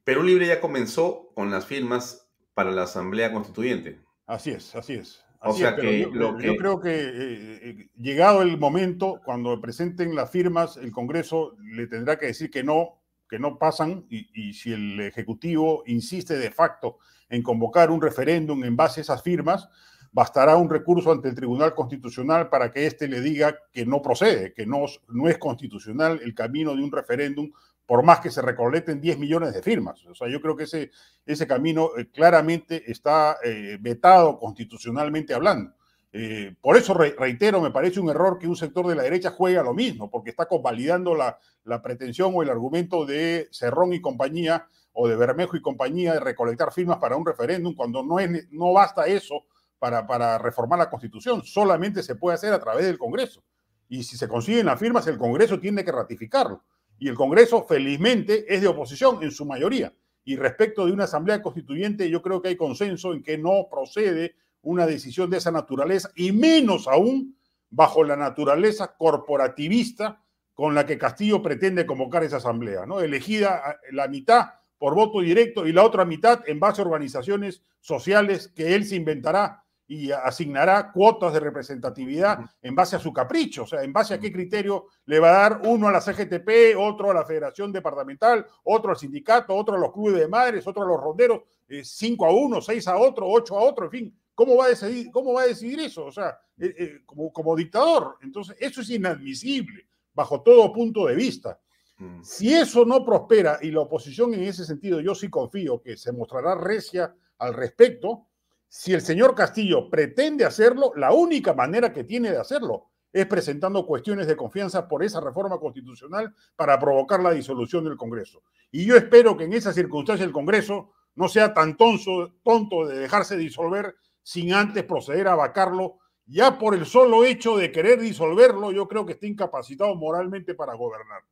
[0.02, 4.00] Perú Libre ya comenzó con las firmas para la Asamblea Constituyente.
[4.26, 5.23] Así es, así es.
[5.44, 10.76] O sea que, yo, creo que eh, eh, llegado el momento, cuando presenten las firmas,
[10.78, 15.82] el Congreso le tendrá que decir que no, que no pasan, y, si el Ejecutivo
[15.86, 19.68] insiste de facto en convocar un referéndum en base a esas firmas,
[20.12, 24.54] bastará un recurso ante el Tribunal Constitucional para que éste le diga que no procede,
[24.54, 27.50] que no, no es constitucional el camino de un referéndum
[27.86, 30.04] por más que se recolecten 10 millones de firmas.
[30.06, 30.90] O sea, yo creo que ese,
[31.26, 35.74] ese camino eh, claramente está eh, vetado constitucionalmente hablando.
[36.12, 39.58] Eh, por eso reitero, me parece un error que un sector de la derecha juegue
[39.58, 44.00] a lo mismo, porque está convalidando la, la pretensión o el argumento de Cerrón y
[44.00, 48.48] compañía o de Bermejo y compañía de recolectar firmas para un referéndum, cuando no, es,
[48.52, 49.44] no basta eso
[49.80, 53.42] para, para reformar la Constitución, solamente se puede hacer a través del Congreso.
[53.88, 56.62] Y si se consiguen las firmas, el Congreso tiene que ratificarlo
[56.98, 59.92] y el Congreso felizmente es de oposición en su mayoría.
[60.24, 64.36] Y respecto de una asamblea constituyente, yo creo que hay consenso en que no procede
[64.62, 67.36] una decisión de esa naturaleza y menos aún
[67.70, 70.22] bajo la naturaleza corporativista
[70.54, 73.00] con la que Castillo pretende convocar esa asamblea, ¿no?
[73.00, 78.48] Elegida la mitad por voto directo y la otra mitad en base a organizaciones sociales
[78.48, 83.66] que él se inventará y asignará cuotas de representatividad en base a su capricho, o
[83.66, 87.10] sea, en base a qué criterio le va a dar uno a la CGTP, otro
[87.10, 90.86] a la Federación Departamental, otro al sindicato, otro a los clubes de madres, otro a
[90.86, 94.56] los ronderos, eh, cinco a uno, seis a otro, ocho a otro, en fin, ¿cómo
[94.56, 96.06] va a decidir, cómo va a decidir eso?
[96.06, 98.16] O sea, eh, eh, como, como dictador.
[98.22, 101.60] Entonces, eso es inadmisible bajo todo punto de vista.
[101.98, 102.22] Mm.
[102.22, 106.12] Si eso no prospera y la oposición en ese sentido, yo sí confío que se
[106.12, 108.28] mostrará recia al respecto,
[108.76, 113.86] si el señor Castillo pretende hacerlo, la única manera que tiene de hacerlo es presentando
[113.86, 118.42] cuestiones de confianza por esa reforma constitucional para provocar la disolución del Congreso.
[118.72, 123.36] Y yo espero que en esa circunstancia el Congreso no sea tan tonto de dejarse
[123.36, 123.94] disolver
[124.24, 126.00] sin antes proceder a vacarlo.
[126.26, 130.74] Ya por el solo hecho de querer disolverlo, yo creo que está incapacitado moralmente para
[130.74, 131.22] gobernar.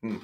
[0.00, 0.16] Mm.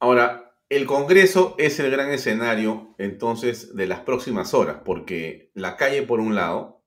[0.00, 6.02] Ahora, el Congreso es el gran escenario entonces de las próximas horas, porque la calle
[6.02, 6.82] por un lado,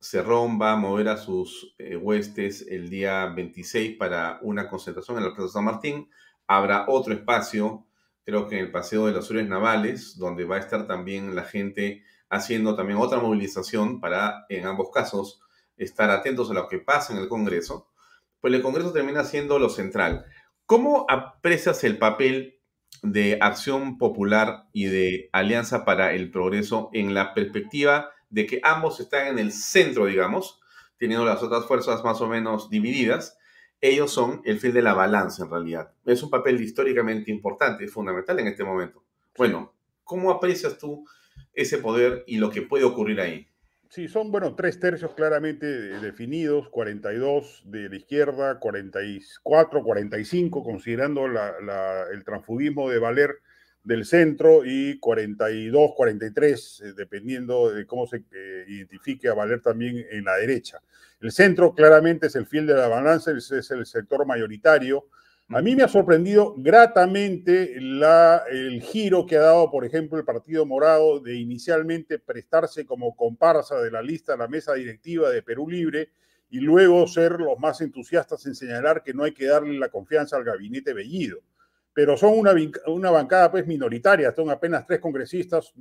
[0.00, 5.24] Cerrón va a mover a sus eh, huestes el día 26 para una concentración en
[5.24, 6.10] la Plaza San Martín.
[6.48, 7.86] Habrá otro espacio,
[8.24, 11.44] creo que en el Paseo de los Héroes Navales, donde va a estar también la
[11.44, 15.40] gente haciendo también otra movilización para, en ambos casos,
[15.76, 17.88] estar atentos a lo que pasa en el Congreso.
[18.40, 20.24] Pues el Congreso termina siendo lo central.
[20.66, 22.61] ¿Cómo aprecias el papel
[23.02, 29.00] de Acción Popular y de Alianza para el Progreso en la perspectiva de que ambos
[29.00, 30.60] están en el centro, digamos,
[30.96, 33.36] teniendo las otras fuerzas más o menos divididas?
[33.80, 35.92] Ellos son el fil de la balanza en realidad.
[36.06, 39.04] Es un papel históricamente importante y fundamental en este momento.
[39.36, 39.74] Bueno,
[40.04, 41.04] ¿cómo aprecias tú
[41.52, 43.48] ese poder y lo que puede ocurrir ahí?
[43.94, 52.24] Sí, son, bueno, tres tercios claramente definidos, 42 de la izquierda, 44, 45, considerando el
[52.24, 53.42] transfugismo de Valer
[53.84, 60.06] del centro, y 42, 43, eh, dependiendo de cómo se eh, identifique a Valer también
[60.10, 60.80] en la derecha.
[61.20, 65.04] El centro claramente es el fiel de la balanza, es el sector mayoritario,
[65.48, 70.64] a mí me ha sorprendido gratamente el giro que ha dado, por ejemplo, el Partido
[70.64, 75.68] Morado de inicialmente prestarse como comparsa de la lista de la mesa directiva de Perú
[75.68, 76.10] Libre
[76.48, 80.36] y luego ser los más entusiastas en señalar que no hay que darle la confianza
[80.36, 81.40] al gabinete Bellido.
[81.94, 82.54] Pero son una,
[82.86, 85.72] una bancada pues minoritaria, son apenas tres congresistas,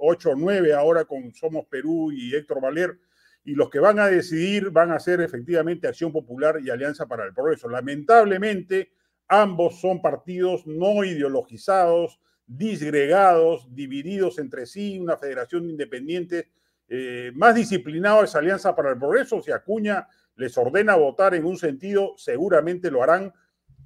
[0.00, 2.98] ocho o nueve ahora con Somos Perú y Héctor Valer,
[3.44, 7.24] y los que van a decidir van a ser efectivamente Acción Popular y Alianza para
[7.24, 7.68] el Progreso.
[7.68, 8.92] Lamentablemente,
[9.34, 16.50] Ambos son partidos no ideologizados, disgregados, divididos entre sí, una federación independiente.
[16.86, 19.40] Eh, más disciplinado es Alianza para el Progreso.
[19.40, 20.06] Si Acuña
[20.36, 23.32] les ordena votar en un sentido, seguramente lo harán,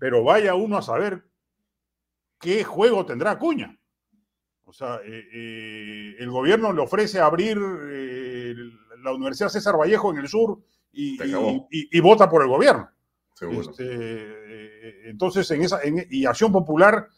[0.01, 1.23] pero vaya uno a saber
[2.41, 3.79] qué juego tendrá Acuña.
[4.65, 10.27] O sea, eh, eh, el gobierno le ofrece abrir la Universidad César Vallejo en el
[10.27, 11.17] sur y,
[11.71, 12.91] y vota por el gobierno.
[13.41, 14.46] Este, eh,
[15.05, 15.81] entonces, en esa,
[16.11, 17.09] y Acción Popular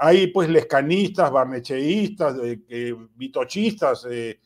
[0.00, 4.40] hay pues lescanistas, barnecheístas, eh, vitochistas, eh,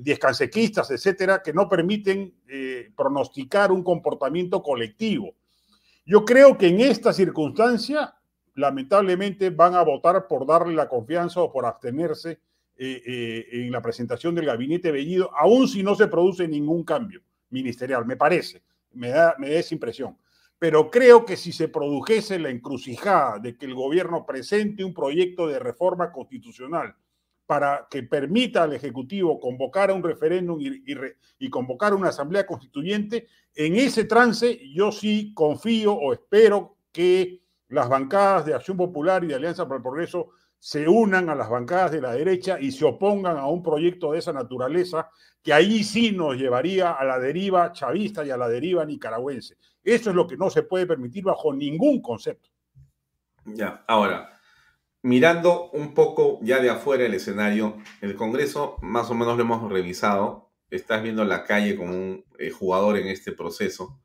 [0.00, 5.34] diezcansequistas, etcétera, que no permiten eh, pronosticar un comportamiento colectivo.
[6.04, 8.14] Yo creo que en esta circunstancia,
[8.54, 12.40] lamentablemente, van a votar por darle la confianza o por abstenerse
[12.78, 18.18] en la presentación del gabinete Bellido, aun si no se produce ningún cambio ministerial, me
[18.18, 18.62] parece,
[18.92, 20.14] me da, me da esa impresión
[20.58, 25.46] pero creo que si se produjese la encrucijada de que el gobierno presente un proyecto
[25.46, 26.94] de reforma constitucional
[27.44, 33.76] para que permita al Ejecutivo convocar a un referéndum y, convocar una asamblea constituyente, en
[33.76, 39.36] ese trance yo sí confío o espero que las bancadas de Acción Popular y de
[39.36, 43.36] Alianza para el Progreso se unan a las bancadas de la derecha y se opongan
[43.36, 45.10] a un proyecto de esa naturaleza
[45.42, 49.56] que ahí sí nos llevaría a la deriva chavista y a la deriva nicaragüense.
[49.86, 52.50] Eso es lo que no se puede permitir bajo ningún concepto.
[53.44, 54.40] Ya, ahora,
[55.02, 59.70] mirando un poco ya de afuera el escenario, el Congreso más o menos lo hemos
[59.70, 64.02] revisado, estás viendo la calle como un eh, jugador en este proceso.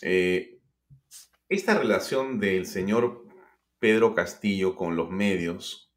[0.00, 0.60] Eh,
[1.48, 3.26] esta relación del señor
[3.80, 5.92] Pedro Castillo con los medios,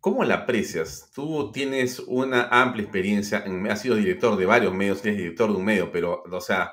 [0.00, 1.10] ¿cómo la aprecias?
[1.14, 5.64] Tú tienes una amplia experiencia, has sido director de varios medios, eres director de un
[5.66, 6.72] medio, pero, o sea,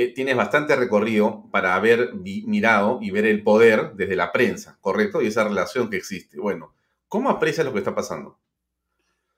[0.00, 5.20] eh, tienes bastante recorrido para haber mirado y ver el poder desde la prensa, ¿correcto?
[5.20, 6.38] Y esa relación que existe.
[6.38, 6.72] Bueno,
[7.08, 8.38] ¿cómo aprecias lo que está pasando?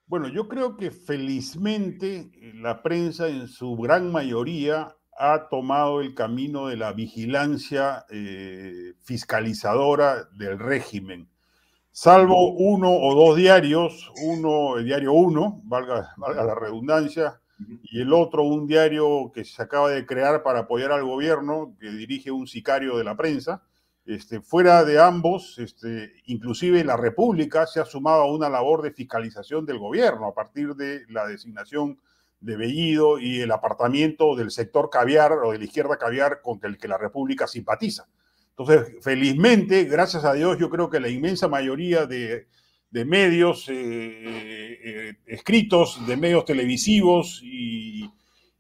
[0.05, 6.15] Bueno, yo creo que felizmente eh, la prensa en su gran mayoría ha tomado el
[6.15, 11.31] camino de la vigilancia eh, fiscalizadora del régimen.
[11.91, 17.41] Salvo uno o dos diarios, uno, el diario uno, valga, valga la redundancia,
[17.83, 21.91] y el otro un diario que se acaba de crear para apoyar al gobierno, que
[21.91, 23.63] dirige un sicario de la prensa.
[24.07, 28.93] Este, fuera de ambos, este, inclusive la República se ha sumado a una labor de
[28.93, 31.99] fiscalización del gobierno a partir de la designación
[32.41, 36.79] de Bellido y el apartamiento del sector caviar o de la izquierda caviar con el
[36.79, 38.07] que la República simpatiza.
[38.57, 42.49] Entonces, felizmente, gracias a Dios, yo creo que la inmensa mayoría de
[42.91, 48.09] de medios eh, eh, escritos, de medios televisivos eh,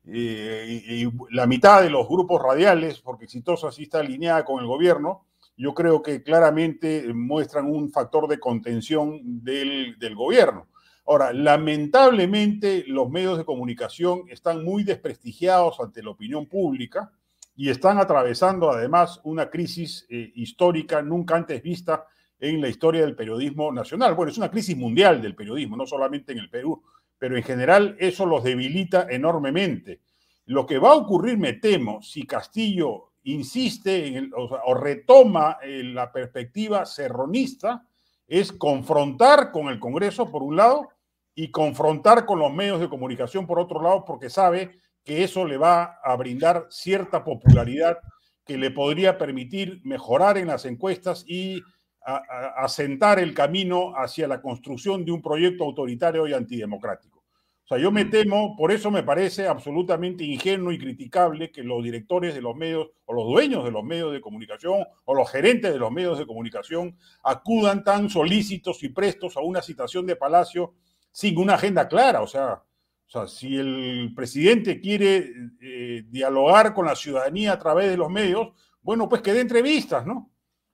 [0.06, 5.24] y, la mitad de los grupos radiales, porque Exitosa sí está alineada con el gobierno,
[5.56, 10.68] yo creo que claramente muestran un factor de contención del, del gobierno.
[11.06, 17.10] Ahora, lamentablemente los medios de comunicación están muy desprestigiados ante la opinión pública
[17.56, 22.06] y están atravesando además una crisis eh, histórica nunca antes vista
[22.40, 24.14] en la historia del periodismo nacional.
[24.14, 26.82] Bueno, es una crisis mundial del periodismo, no solamente en el Perú,
[27.18, 30.00] pero en general eso los debilita enormemente.
[30.46, 36.86] Lo que va a ocurrir, me temo, si Castillo insiste o, retoma eh, la perspectiva
[36.86, 37.86] serronista,
[38.26, 40.88] es confrontar con el Congreso, por un lado,
[41.34, 45.56] y confrontar con los medios de comunicación, por otro lado, porque sabe que eso le
[45.56, 47.98] va a brindar cierta popularidad
[48.44, 51.62] que le podría permitir mejorar en las encuestas y
[52.02, 57.20] asentar el camino hacia la construcción de un proyecto autoritario y antidemocrático.
[57.64, 58.10] O sea, yo me mm.
[58.10, 62.88] temo, por eso me parece absolutamente ingenuo y criticable que los directores de los medios
[63.04, 66.26] o los dueños de los medios de comunicación o los gerentes de los medios de
[66.26, 70.74] comunicación acudan tan solícitos y prestos a una citación de Palacio
[71.12, 72.22] sin una agenda clara.
[72.22, 72.62] O sea,
[73.06, 78.08] o sea, si el presidente quiere eh, dialogar con la ciudadanía a través de los
[78.08, 78.48] medios,
[78.82, 80.29] bueno, pues que dé entrevistas, ¿no?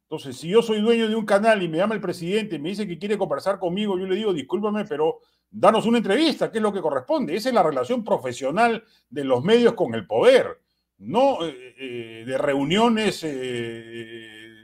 [0.09, 2.69] Entonces, si yo soy dueño de un canal y me llama el presidente y me
[2.69, 5.19] dice que quiere conversar conmigo, yo le digo, discúlpame, pero
[5.51, 7.35] danos una entrevista, ¿qué es lo que corresponde.
[7.35, 10.61] Esa es la relación profesional de los medios con el poder,
[10.99, 13.27] no eh, eh, de reuniones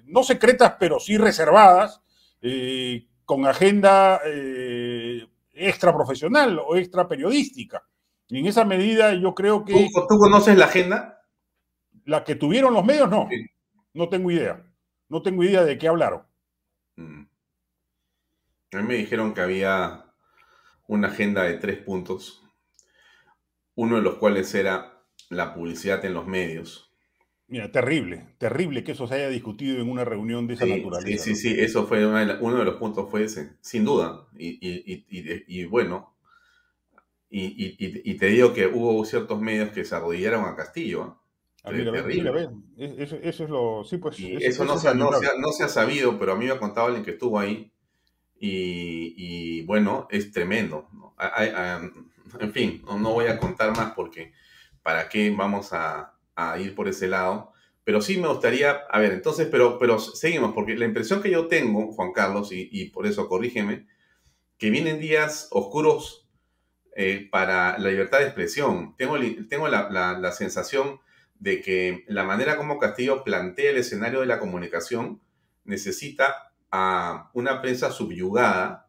[0.07, 2.03] no secretas, pero sí reservadas,
[3.25, 4.21] con agenda
[5.55, 7.83] extra profesional o extra periodística.
[8.29, 9.89] Y en esa medida yo creo que...
[10.09, 11.23] ¿Tú, conoces la agenda?
[12.05, 13.29] La que tuvieron los medios, no.
[13.95, 14.65] No tengo idea.
[15.13, 16.23] No tengo idea de qué hablaron.
[16.97, 17.25] Mm.
[18.73, 20.07] A mí me dijeron que había
[20.87, 22.43] una agenda de tres puntos,
[23.75, 26.91] uno de los cuales era la publicidad en los medios.
[27.47, 31.25] Mira, terrible, terrible que eso se haya discutido en una reunión de esa naturaleza.
[31.25, 34.29] Sí, sí, sí, eso fue uno de los puntos fue ese, sin duda.
[34.39, 36.17] Y, bueno,
[37.29, 41.22] y, te digo que hubo ciertos medios que se arrodillaron a Castillo.
[41.65, 42.51] Ah, terrible.
[42.77, 43.85] Eso, es lo.
[43.85, 44.17] Sí, pues.
[44.19, 45.11] eso, no, se, ha, no,
[45.53, 47.73] se ha, sabido, pero a mí me ha contado alguien que estuvo ahí.
[48.39, 50.89] Y, bueno, es tremendo.
[52.41, 54.33] En fin, no voy a contar más porque
[54.83, 57.53] ¿para qué vamos a, a ir por ese lado.
[57.85, 61.49] Pero sí me gustaría, a ver, entonces, pero, pero seguimos, porque la impresión que yo
[61.49, 63.87] tengo, Juan Carlos, y, por eso corrígeme,
[64.57, 66.29] que vienen días oscuros
[66.95, 68.95] eh, para la libertad de expresión.
[68.97, 69.17] Tengo,
[69.49, 71.01] tengo la, la, sensación
[71.43, 75.21] de que la manera como Castillo plantea el escenario de la comunicación
[75.65, 78.87] necesita a una prensa subyugada,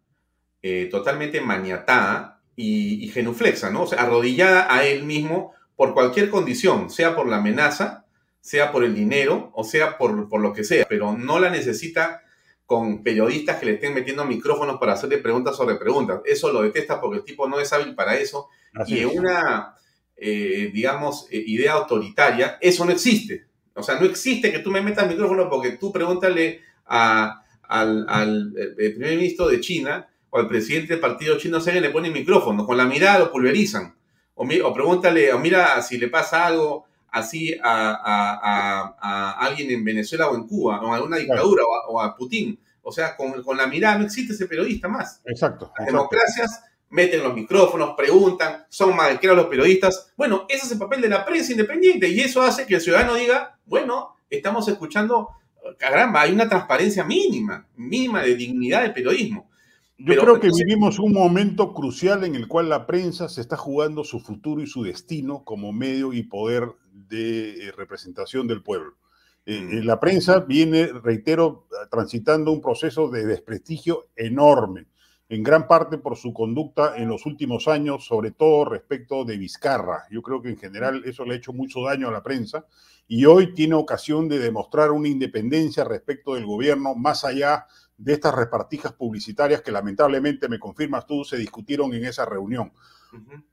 [0.62, 3.84] eh, totalmente maniatada y, y, genuflexa, ¿no?
[3.84, 8.06] O sea, arrodillada a él mismo por cualquier condición, sea por la amenaza,
[8.40, 12.22] sea por el dinero o sea por, por lo que sea, pero no la necesita
[12.68, 16.22] con periodistas que le estén metiendo micrófonos para hacerle preguntas sobre preguntas.
[16.24, 18.50] Eso lo detesta porque el tipo no es hábil para eso.
[18.86, 19.76] y en una,
[20.16, 23.46] eh, digamos, eh, idea autoritaria, eso no existe.
[23.76, 29.18] O sea, no existe que tú me metas micrófono porque tú pregúntale al, eh, primer
[29.18, 32.86] ministro de China o al presidente del partido chino, se le pone micrófono, con la
[32.86, 33.96] mirada lo pulverizan.
[34.36, 40.48] O, pregúntale, o mira si le pasa algo así a, alguien en Venezuela o en
[40.48, 42.60] Cuba, o a alguna dictadura, o, a, Putin.
[42.82, 45.22] O sea, con, la mirada no existe ese periodista más.
[45.26, 45.72] Exacto.
[45.78, 50.14] Las democracias meten los micrófonos, preguntan, son más que los periodistas.
[50.16, 53.16] Bueno, ese es el papel de la prensa independiente y eso hace que el ciudadano
[53.16, 55.30] diga, bueno, estamos escuchando,
[55.78, 59.50] caramba, hay una transparencia mínima, mínima de dignidad del periodismo.
[59.98, 64.04] Yo creo que vivimos un momento crucial en el cual la prensa se está jugando
[64.04, 68.98] su futuro y su destino como medio y poder de eh, representación del pueblo.
[69.48, 69.78] Eh, mm.
[69.78, 74.86] eh, la prensa viene, reitero, transitando un proceso de desprestigio enorme,
[75.34, 80.04] en gran parte por su conducta en los últimos años, sobre todo respecto de Vizcarra.
[80.12, 82.68] Yo creo que en general eso le ha hecho mucho daño a la prensa
[83.08, 87.66] y hoy tiene ocasión de demostrar una independencia respecto del gobierno más allá
[87.98, 92.72] de estas repartijas publicitarias que lamentablemente, me confirmas tú, se discutieron en esa reunión.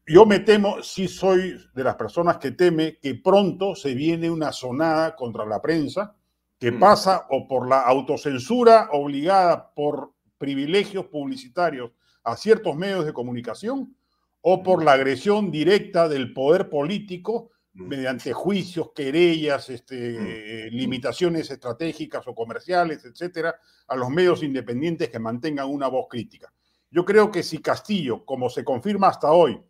[0.07, 4.53] Yo me temo, si soy de las personas que teme, que pronto se viene una
[4.53, 6.15] sonada contra la prensa
[6.59, 6.79] que mm.
[6.79, 11.93] pasa o por la autocensura obligada por privilegios publicitarios
[12.25, 13.95] a ciertos medios de comunicación
[14.41, 17.87] o por la agresión directa del poder político Mm.
[17.87, 20.27] mediante juicios, querellas, este, mm.
[20.27, 23.55] eh, limitaciones estratégicas o comerciales, etcétera,
[23.87, 26.53] a los medios independientes que mantengan una voz crítica.
[26.91, 29.61] Yo creo que si Castillo, como se confirma hasta hoy,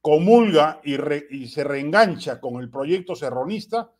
[0.00, 3.90] comulga y, se reengancha con el proyecto serronista,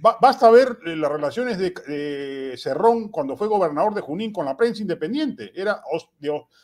[0.00, 4.56] basta ver eh, las relaciones de, de, Cerrón cuando fue gobernador de Junín con la
[4.56, 5.52] prensa independiente.
[5.54, 5.82] Era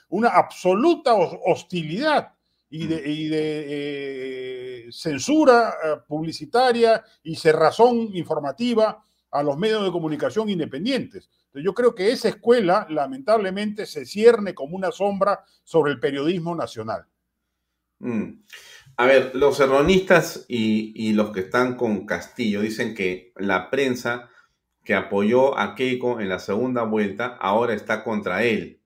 [0.08, 2.34] una absoluta hostilidad
[2.70, 11.28] y de, eh, censura eh, publicitaria y cerrazón informativa a los medios de comunicación independientes.
[11.52, 17.06] yo creo que esa escuela lamentablemente se cierne como una sombra sobre el periodismo nacional.
[17.98, 18.42] Mm.
[18.96, 24.28] A ver, los erronistas y, los que están con Castillo dicen que la prensa
[24.84, 28.80] que apoyó a Keiko en la segunda vuelta ahora está contra él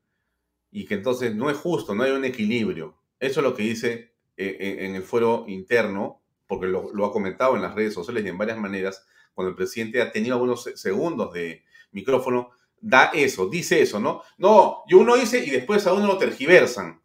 [0.71, 2.97] y que entonces no es justo, no hay un equilibrio.
[3.21, 7.55] Eso es lo que dice eh, en, el fuero interno, porque lo, lo, ha comentado
[7.55, 11.33] en las redes sociales y en varias maneras, cuando el presidente ha tenido algunos segundos
[11.33, 12.51] de micrófono,
[12.81, 14.23] da eso, dice eso, ¿no?
[14.37, 17.01] No, y uno dice y después a uno lo tergiversan.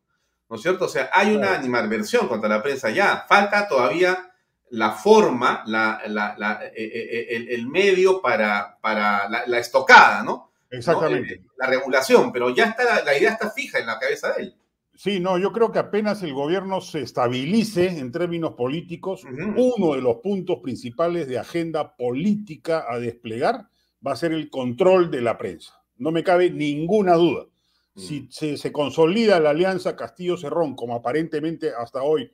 [0.49, 0.85] ¿No es cierto?
[0.85, 4.25] O sea, hay una animadversión contra la prensa ya, falta todavía
[4.71, 10.51] la forma, la, eh, eh, eh, el, medio para, para la, estocada, ¿no?
[10.69, 11.43] Exactamente.
[11.57, 14.55] La regulación, pero ya está, la, idea está fija en la cabeza de él.
[14.95, 20.01] Sí, no, yo creo que apenas el gobierno se estabilice en términos políticos, uno de
[20.01, 23.69] los puntos principales de agenda política a desplegar
[24.05, 25.81] va a ser el control de la prensa.
[25.95, 27.45] No me cabe ninguna duda
[27.99, 28.57] si mm.
[28.57, 32.31] se, consolida la alianza Castillo-Cerrón, como aparentemente hasta hoy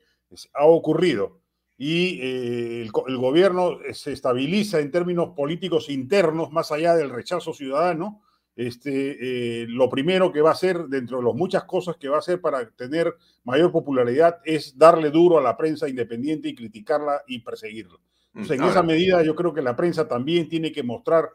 [0.54, 1.40] ha ocurrido,
[1.78, 8.22] y eh, el, gobierno se estabiliza en términos políticos internos, más allá del rechazo ciudadano,
[8.56, 12.16] este, eh, lo primero que va a hacer, dentro de las muchas cosas que va
[12.16, 13.14] a hacer para tener
[13.44, 17.98] mayor popularidad, es darle duro a la prensa independiente y criticarla y perseguirla.
[18.32, 21.30] Mm, en esa medida yo creo que la prensa también tiene que mostrar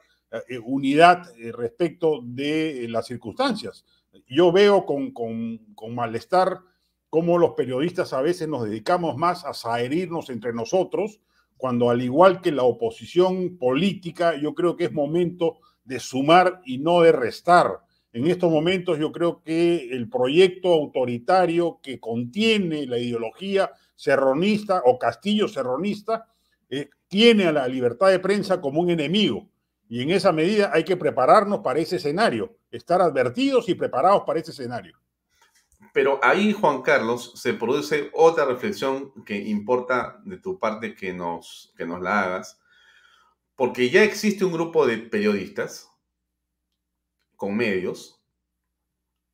[0.48, 3.84] eh, unidad respecto de las circunstancias
[4.26, 5.12] yo veo con,
[5.94, 6.60] malestar
[7.08, 11.20] cómo los periodistas a veces nos dedicamos más a saherirnos entre nosotros,
[11.56, 16.78] cuando al igual que la oposición política, yo creo que es momento de sumar y
[16.78, 17.80] no de restar.
[18.12, 24.98] En estos momentos yo creo que el proyecto autoritario que contiene la ideología serronista o
[24.98, 26.26] castillo serronista
[26.70, 29.48] eh, tiene a la libertad de prensa como un enemigo.
[29.90, 34.38] Y en esa medida hay que prepararnos para ese escenario, estar advertidos y preparados para
[34.38, 34.96] ese escenario.
[35.92, 41.74] Pero ahí, Juan Carlos, se produce otra reflexión que importa de tu parte que nos,
[41.76, 42.60] que nos la hagas,
[43.56, 45.90] porque ya existe un grupo de periodistas
[47.34, 48.22] con medios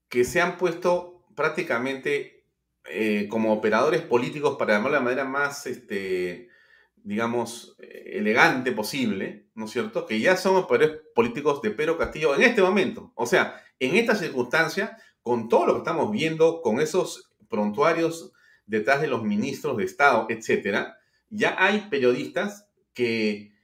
[0.09, 2.47] que se han puesto prácticamente
[2.87, 6.49] eh, como operadores políticos, para llamarlo de la manera más este,
[6.95, 10.07] digamos, elegante posible, ¿no es cierto?
[10.07, 13.13] Que ya somos poderes políticos de Pedro Castillo en este momento.
[13.17, 18.33] O sea, en esta circunstancia, con todo lo que estamos viendo, con esos prontuarios
[18.67, 20.99] detrás de los ministros de Estado, etcétera,
[21.31, 23.55] ya hay periodistas que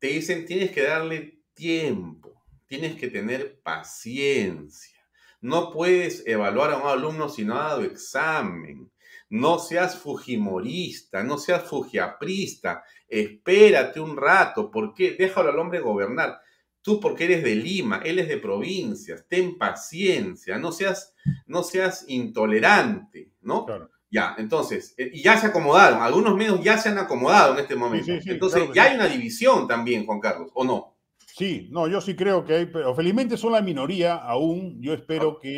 [0.00, 4.98] te dicen tienes que darle tiempo, tienes que tener paciencia.
[5.40, 8.90] No puedes evaluar a un alumno si no ha dado examen.
[9.28, 15.16] No seas fujimorista, no seas fujiaprista, espérate un rato, ¿por qué?
[15.18, 16.40] Déjalo al hombre gobernar.
[16.82, 21.14] Tú porque eres de Lima, él es de provincias, ten paciencia, no seas,
[21.46, 23.66] no seas intolerante, ¿no?
[24.08, 27.74] Ya, entonces, eh, y ya se acomodaron, algunos medios ya se han acomodado en este
[27.74, 28.12] momento.
[28.24, 30.95] entonces, ya hay una división también, Juan Carlos, ¿o no?
[31.36, 34.80] Sí, no, yo sí creo que hay, pero felizmente son la minoría aún.
[34.80, 35.50] Yo espero que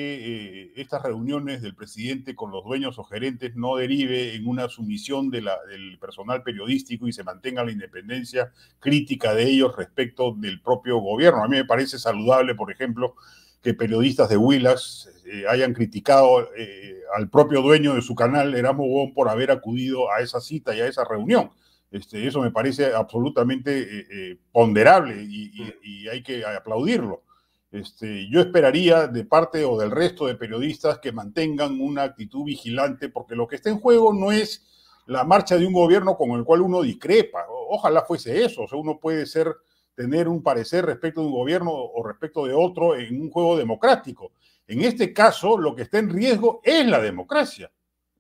[0.65, 5.31] eh, estas reuniones del presidente con los dueños o gerentes no derive en una sumisión
[5.31, 10.61] de la, del personal periodístico y se mantenga la independencia crítica de ellos respecto del
[10.61, 11.45] propio gobierno.
[11.45, 13.15] A mí me parece saludable, por ejemplo,
[13.63, 18.85] que periodistas de Willax eh, hayan criticado eh, al propio dueño de su canal, Erasmo
[18.85, 21.51] Wong, por haber acudido a esa cita y a esa reunión.
[21.91, 27.23] Este, eso me parece absolutamente eh, eh, ponderable y, hay que aplaudirlo.
[27.71, 33.09] Este, yo esperaría de parte o del resto de periodistas que mantengan una actitud vigilante,
[33.09, 34.67] porque lo que está en juego no es
[35.07, 37.47] la marcha de un gobierno con el cual uno discrepa.
[37.49, 38.63] Ojalá fuese eso.
[38.63, 39.55] O sea, uno puede ser,
[39.95, 44.33] tener un parecer respecto de un gobierno o respecto de otro en un juego democrático.
[44.67, 47.71] En este caso, lo que está en riesgo es la democracia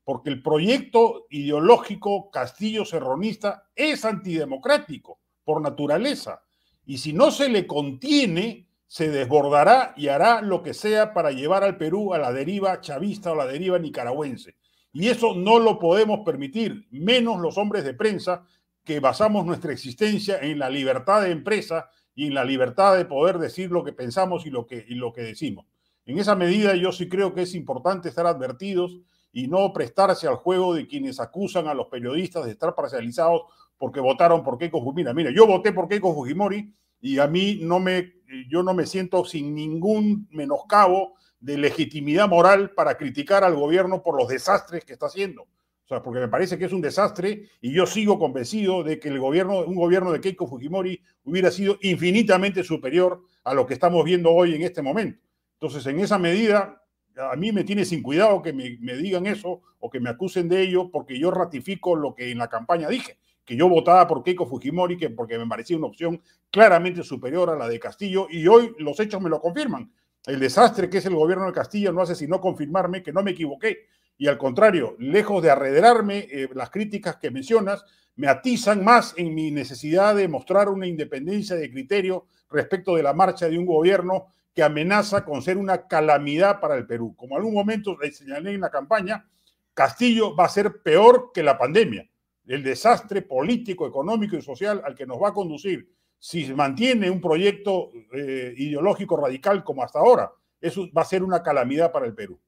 [0.09, 6.41] porque el proyecto ideológico Castillo Serronista es antidemocrático por naturaleza.
[6.87, 11.63] Y si no se le contiene, se desbordará y hará lo que sea para llevar
[11.63, 14.57] al Perú a la deriva chavista o la deriva nicaragüense.
[14.95, 18.47] Y eso no lo podemos permitir, menos los hombres de prensa
[18.85, 23.37] que basamos nuestra existencia en la libertad de empresa y en la libertad de poder
[23.37, 25.67] decir lo que pensamos y lo que, y lo que decimos.
[26.07, 29.03] En esa medida yo sí creo que es importante estar advertidos
[29.33, 33.43] y no prestarse al juego de quienes acusan a los periodistas de estar parcializados
[33.77, 35.15] porque votaron por Keiko Fujimori.
[35.15, 38.15] Mira, yo voté por Keiko Fujimori y a mí no me,
[38.49, 44.17] yo no me siento sin ningún menoscabo de legitimidad moral para criticar al gobierno por
[44.17, 45.43] los desastres que está haciendo.
[45.43, 49.09] O sea, porque me parece que es un desastre y yo sigo convencido de que
[49.09, 54.05] el gobierno, un gobierno de Keiko Fujimori hubiera sido infinitamente superior a lo que estamos
[54.05, 55.23] viendo hoy en este momento.
[55.55, 56.83] Entonces, en esa medida,
[57.19, 60.63] a mí me tiene sin cuidado que me, digan eso o que me acusen de
[60.63, 64.47] ello porque yo ratifico lo que en la campaña dije, que yo votaba por Keiko
[64.47, 68.75] Fujimori que porque me parecía una opción claramente superior a la de Castillo y hoy
[68.79, 69.91] los hechos me lo confirman.
[70.27, 73.33] El desastre que es el gobierno de Castillo no hace sino confirmarme que no me
[73.33, 73.87] equivoqué
[74.19, 77.85] y al contrario, lejos de arrederarme, eh, las críticas que mencionas
[78.17, 83.15] me atizan más en mi necesidad de mostrar una independencia de criterio respecto de la
[83.15, 87.15] marcha de un gobierno que amenaza con ser una calamidad para el Perú.
[87.15, 89.25] Como algún momento le señalé en la campaña,
[89.73, 92.11] Castillo va a ser peor que la pandemia.
[92.45, 97.21] El desastre político, económico y social al que nos va a conducir si mantiene un
[97.21, 102.15] proyecto eh, ideológico radical como hasta ahora, eso va a ser una calamidad para el
[102.17, 102.41] Perú.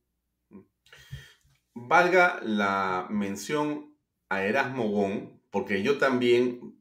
[1.75, 3.95] Valga la mención
[4.29, 6.75] a Erasmo Gon, porque yo también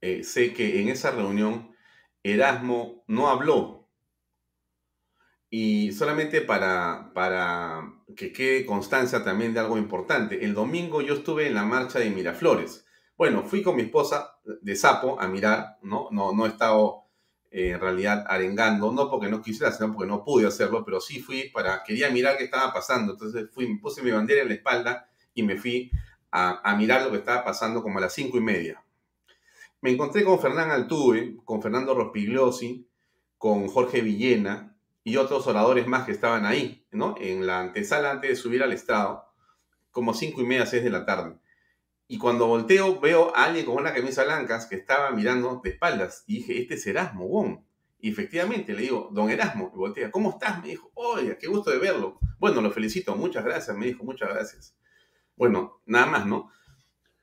[0.00, 1.76] eh, sé que en esa reunión
[2.24, 3.77] Erasmo no habló.
[5.50, 11.46] Y solamente para, para que quede constancia también de algo importante, el domingo yo estuve
[11.46, 12.84] en la marcha de Miraflores.
[13.16, 16.08] Bueno, fui con mi esposa de sapo a mirar, ¿no?
[16.10, 17.08] No, no he estado
[17.50, 21.20] eh, en realidad arengando, no porque no quisiera, sino porque no pude hacerlo, pero sí
[21.20, 23.12] fui para, quería mirar qué estaba pasando.
[23.12, 25.90] Entonces fui, puse mi bandera en la espalda y me fui
[26.30, 28.84] a, mirar lo que estaba pasando como a las cinco y media.
[29.80, 32.86] Me encontré con Fernán Altuve, con Fernando Rospigliosi,
[33.38, 34.76] con Jorge Villena
[35.08, 37.14] y otros oradores más que estaban ahí, ¿no?
[37.18, 39.24] En la antesala antes de subir al Estado,
[39.90, 41.38] como cinco y media, seis de la tarde.
[42.06, 46.24] Y cuando volteo, veo a alguien con una camisa blanca que estaba mirando de espaldas.
[46.26, 47.66] Y dije, este es Erasmo, bon.
[47.98, 50.60] Y efectivamente le digo, don Erasmo, y voltea, ¿cómo estás?
[50.60, 52.18] Me dijo, oye, qué gusto de verlo.
[52.38, 54.76] Bueno, lo felicito, muchas gracias, me dijo, muchas gracias.
[55.36, 56.50] Bueno, nada más, ¿no?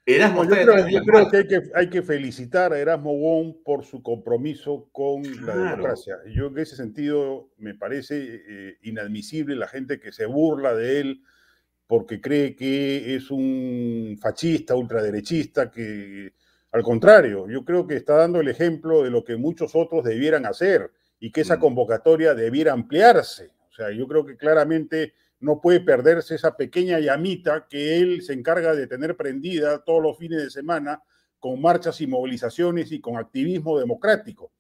[0.06, 0.50] Erasmo yo
[1.04, 5.56] creo, que hay, que hay, que felicitar a Erasmo Wong por su compromiso con la
[5.56, 6.18] democracia.
[6.28, 11.22] Yo en ese sentido me parece eh, inadmisible la gente que se burla de él
[11.88, 16.34] porque cree que es un fascista, ultraderechista, que
[16.72, 20.46] al contrario, yo creo que está dando el ejemplo de lo que muchos otros debieran
[20.46, 21.62] hacer y que esa mm.
[21.62, 23.52] convocatoria debiera ampliarse.
[23.70, 28.34] O sea, yo creo que claramente no puede perderse esa pequeña llamita que él se
[28.34, 31.04] encarga de tener prendida todos los fines de semana
[31.40, 34.52] con marchas y movilizaciones y con activismo democrático.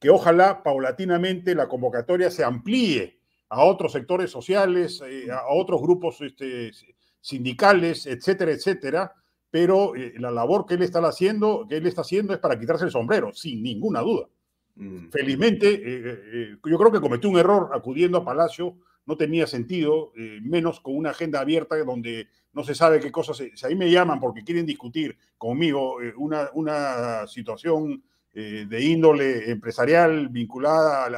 [0.00, 6.20] Que ojalá paulatinamente la convocatoria se amplíe a otros sectores sociales, eh, a otros grupos
[6.22, 6.72] este,
[7.20, 9.12] sindicales, etcétera, etcétera,
[9.50, 12.86] pero eh, la labor que él está haciendo, que él está haciendo es para quitarse
[12.86, 14.26] el sombrero, sin ninguna duda.
[14.74, 15.10] Mm.
[15.10, 20.80] Felizmente, eh, yo creo que cometió un error acudiendo a Palacio, no tenía sentido, menos
[20.80, 24.44] con una agenda abierta donde no se sabe qué cosas, si ahí me llaman porque
[24.44, 28.02] quieren discutir conmigo una, una situación
[28.34, 31.10] eh, de índole empresarial vinculada a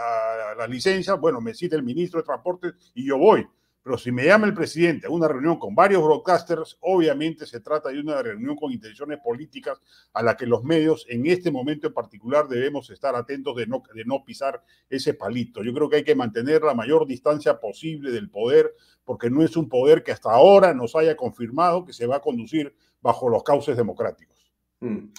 [0.56, 3.46] la, licencia, bueno, me cita el ministro de Transporte y yo voy.
[3.84, 7.90] Pero si me llama el presidente a una reunión con varios broadcasters, obviamente se trata
[7.90, 9.78] de una reunión con intenciones políticas
[10.14, 13.82] a la que los medios en este momento en particular debemos estar atentos de no,
[13.94, 15.62] de no pisar ese palito.
[15.62, 18.74] Yo creo que hay que mantener la mayor distancia posible del poder,
[19.04, 22.20] porque no es un poder que hasta ahora nos haya confirmado que se va a
[22.20, 24.50] conducir bajo los cauces democráticos.
[24.80, 25.10] Mm.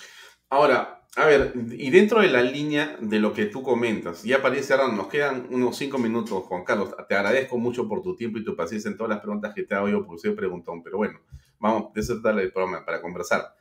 [0.50, 4.74] Ahora, a ver, y dentro de la línea de lo que tú comentas, ya parece
[4.74, 6.94] ahora nos quedan unos cinco minutos, Juan Carlos.
[7.08, 9.76] Te agradezco mucho por tu tiempo y tu paciencia en todas las preguntas que te
[9.76, 10.84] hago yo, porque soy preguntón.
[10.84, 11.22] Pero bueno,
[11.58, 13.56] vamos, de eso el programa para conversar.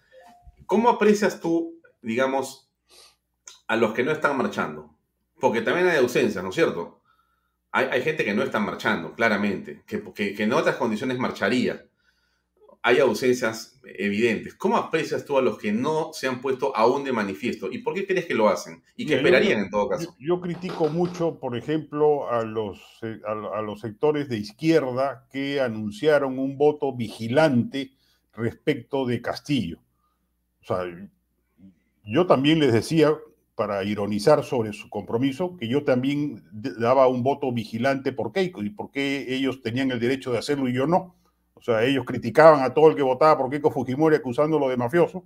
[0.67, 2.69] ¿Cómo aprecias tú, digamos,
[3.69, 4.91] a los que no están marchando?
[5.39, 7.03] Porque también hay ausencia, ¿no es cierto?
[7.71, 11.85] Hay, gente que no está marchando, claramente, que, que en otras condiciones marcharía
[12.87, 14.55] hay ausencias evidentes.
[14.57, 17.73] ¿Cómo aprecias tú a los que no se han puesto aún de manifiesto?
[17.73, 18.83] ¿Y por qué crees que lo hacen?
[18.95, 20.15] ¿Y qué esperarían en todo caso?
[20.19, 26.39] Yo, critico mucho, por ejemplo, a los, eh, a, los sectores de izquierda que anunciaron
[26.39, 27.93] un voto vigilante
[28.35, 29.79] respecto de Castillo.
[30.61, 30.85] O sea,
[32.05, 33.15] yo también les decía,
[33.55, 38.69] para ironizar sobre su compromiso, que yo también daba un voto vigilante por Keiko y
[38.69, 41.17] por qué ellos tenían el derecho de hacerlo y yo no.
[41.65, 45.25] Sea, ellos criticaban a todo el que votaba por Keiko Fujimori acusándolo de mafioso,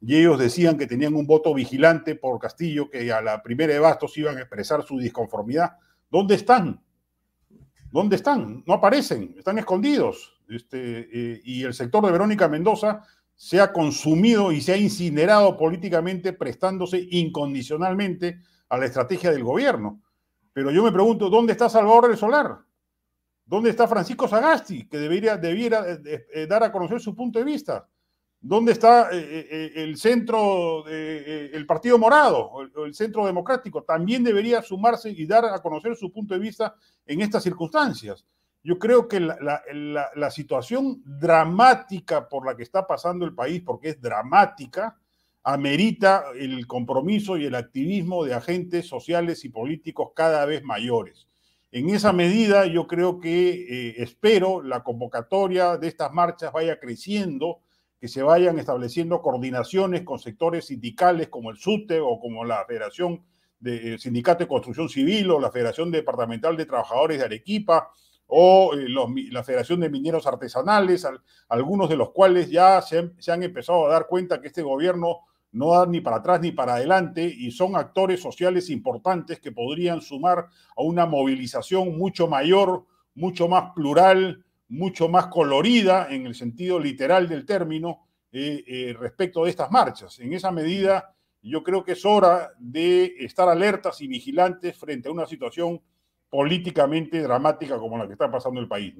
[0.00, 3.80] y ellos decían que tenían un voto vigilante por Castillo, que a la primera de
[3.80, 5.72] bastos iban a expresar su disconformidad.
[6.08, 6.80] ¿Dónde están?
[7.90, 8.62] ¿Dónde están?
[8.68, 10.40] No aparecen, están escondidos.
[10.48, 13.02] Este, eh, y el sector de Verónica Mendoza
[13.34, 18.38] se ha consumido y se ha incinerado políticamente, prestándose incondicionalmente
[18.68, 20.00] a la estrategia del gobierno.
[20.52, 22.58] Pero yo me pregunto, ¿dónde está Salvador del Solar?
[23.50, 27.44] ¿Dónde está Francisco Sagasti, que debería, debiera eh, eh, dar a conocer su punto de
[27.44, 27.84] vista?
[28.40, 32.52] ¿Dónde está eh, el centro, el Partido Morado,
[32.86, 33.82] el Centro Democrático?
[33.82, 38.24] También debería sumarse y dar a conocer su punto de vista en estas circunstancias.
[38.62, 39.64] Yo creo que la,
[40.14, 44.96] la situación dramática por la que está pasando el país, porque es dramática,
[45.42, 51.26] amerita el compromiso y el activismo de agentes sociales y políticos cada vez mayores.
[51.72, 57.60] En esa medida, yo creo que eh, espero la convocatoria de estas marchas vaya creciendo,
[58.00, 63.22] que se vayan estableciendo coordinaciones con sectores sindicales como el SUTE o como la Federación
[63.60, 67.90] de eh, Sindicato de Construcción Civil o la Federación Departamental de Trabajadores de Arequipa
[68.26, 68.88] o eh,
[69.30, 71.06] la Federación de Mineros Artesanales,
[71.48, 75.20] algunos de los cuales ya se, se han empezado a dar cuenta que este gobierno
[75.52, 80.00] no dan ni para atrás ni para adelante y son actores sociales importantes que podrían
[80.00, 80.46] sumar
[80.76, 87.28] a una movilización mucho mayor, mucho más plural, mucho más colorida en el sentido literal
[87.28, 90.20] del término eh, eh, respecto de estas marchas.
[90.20, 95.12] En esa medida, yo creo que es hora de estar alertas y vigilantes frente a
[95.12, 95.80] una situación
[96.28, 98.94] políticamente dramática como la que está pasando el país.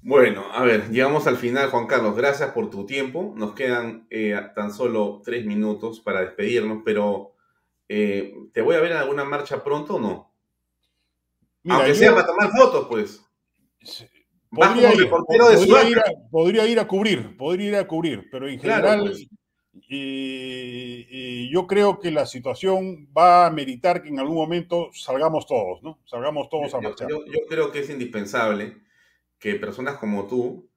[0.00, 2.16] Bueno, a ver, llegamos al final, Juan Carlos.
[2.16, 3.34] Gracias por tu tiempo.
[3.36, 7.34] Nos quedan eh, tan solo tres minutos para despedirnos, pero
[7.88, 10.32] eh, ¿te voy a ver en alguna marcha pronto o no?
[11.68, 13.24] Aunque sea para tomar fotos, pues.
[14.50, 19.26] Podría ir, podría, ir a, cubrir, podría ir a cubrir, pero en general pues.
[21.50, 25.98] yo creo que la situación va a meritar que en algún momento salgamos todos, ¿no?
[26.06, 27.10] Salgamos todos a marchar.
[27.10, 28.87] yo creo que es indispensable
[29.38, 30.68] que personas como tú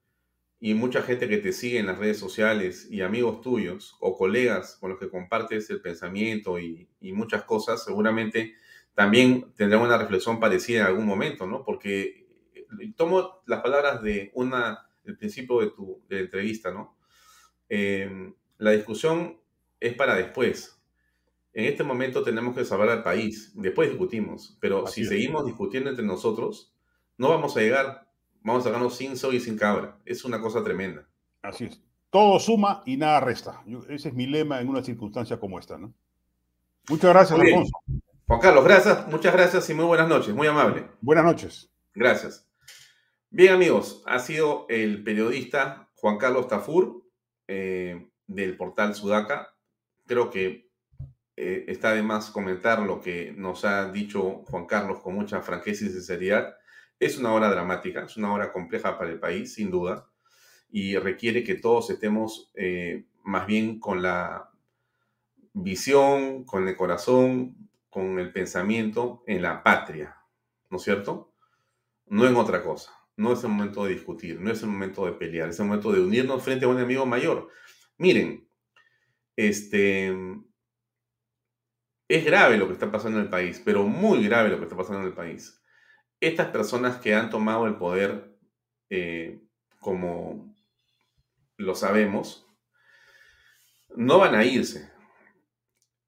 [0.60, 4.78] y mucha gente que te sigue en las redes sociales y amigos tuyos o colegas
[4.80, 8.54] con los que compartes el pensamiento y, muchas cosas, seguramente
[8.94, 11.66] también tendrán una reflexión parecida en algún momento, ¿no?
[11.66, 16.96] Porque eh, tomo las palabras de una, el principio de tu entrevista, ¿no?
[17.68, 19.40] Em, la discusión
[19.80, 20.80] es para después.
[21.54, 23.52] En este momento tenemos que salvar al país.
[23.56, 24.58] Después discutimos.
[24.62, 26.72] Pero si seguimos discutiendo entre nosotros,
[27.18, 28.11] no vamos a llegar
[28.42, 29.98] vamos a sacarnos sin soy y sin cabra.
[30.06, 31.08] Es una cosa tremenda.
[31.42, 31.82] Así es.
[32.10, 33.64] Todo suma y nada resta.
[33.90, 35.94] ese es mi lema en una circunstancia como esta, ¿no?
[36.90, 37.72] Muchas gracias, Alfonso.
[38.28, 40.34] Juan Carlos, gracias, muchas gracias y muy buenas noches.
[40.34, 40.88] Muy amable.
[41.00, 41.70] Buenas noches.
[41.94, 42.48] Gracias.
[43.30, 47.02] Bien, amigos, ha sido el periodista Juan Carlos Tafur
[47.48, 49.56] eh, del portal Sudaca.
[50.06, 50.70] Creo que
[51.38, 55.86] eh, está de más comentar lo que nos ha dicho Juan Carlos con mucha franqueza
[55.86, 56.56] y sinceridad
[57.02, 60.08] es una hora dramática, es una hora compleja para el país, sin duda,
[60.70, 64.52] y requiere que todos estemos eh, más bien con la
[65.54, 70.16] visión, con el corazón, con el pensamiento en la patria,
[70.70, 71.34] ¿no es cierto?
[72.06, 72.92] No en otra cosa.
[73.18, 75.92] No es el momento de discutir, no es el momento de pelear, es el momento
[75.92, 77.50] de unirnos frente a un enemigo mayor.
[77.98, 78.48] Miren,
[79.36, 80.16] este,
[82.08, 84.78] es grave lo que está pasando en el país, pero muy grave lo que está
[84.78, 85.61] pasando en el país
[86.22, 88.38] estas personas que han tomado el poder,
[88.90, 89.42] eh,
[89.80, 90.56] como
[91.58, 92.48] lo sabemos,
[93.96, 94.90] no van a irse.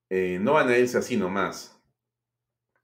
[0.09, 1.81] Eh, no van a irse así nomás.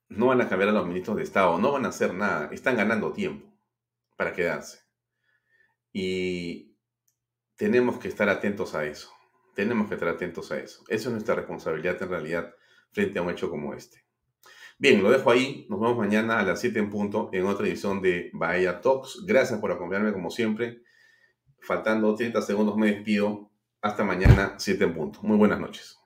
[0.07, 2.49] No van a cambiar a los ministros de Estado, no van a hacer nada.
[2.51, 3.47] Están ganando tiempo
[4.17, 4.79] para quedarse.
[5.93, 6.75] Y
[7.55, 9.11] tenemos que estar atentos a eso.
[9.55, 10.83] Tenemos que estar atentos a eso.
[10.87, 12.55] Esa es nuestra responsabilidad en realidad
[12.91, 14.08] frente a un hecho como este.
[14.81, 15.65] Bien, lo dejo ahí.
[15.69, 19.25] Nos vemos mañana a las 7 en punto en otra edición de Bahía Talks.
[19.25, 20.83] Gracias por acompañarme como siempre.
[21.59, 23.51] Faltando 30 segundos me despido.
[23.81, 25.19] Hasta mañana, 7 en punto.
[25.21, 25.98] Muy buenas noches.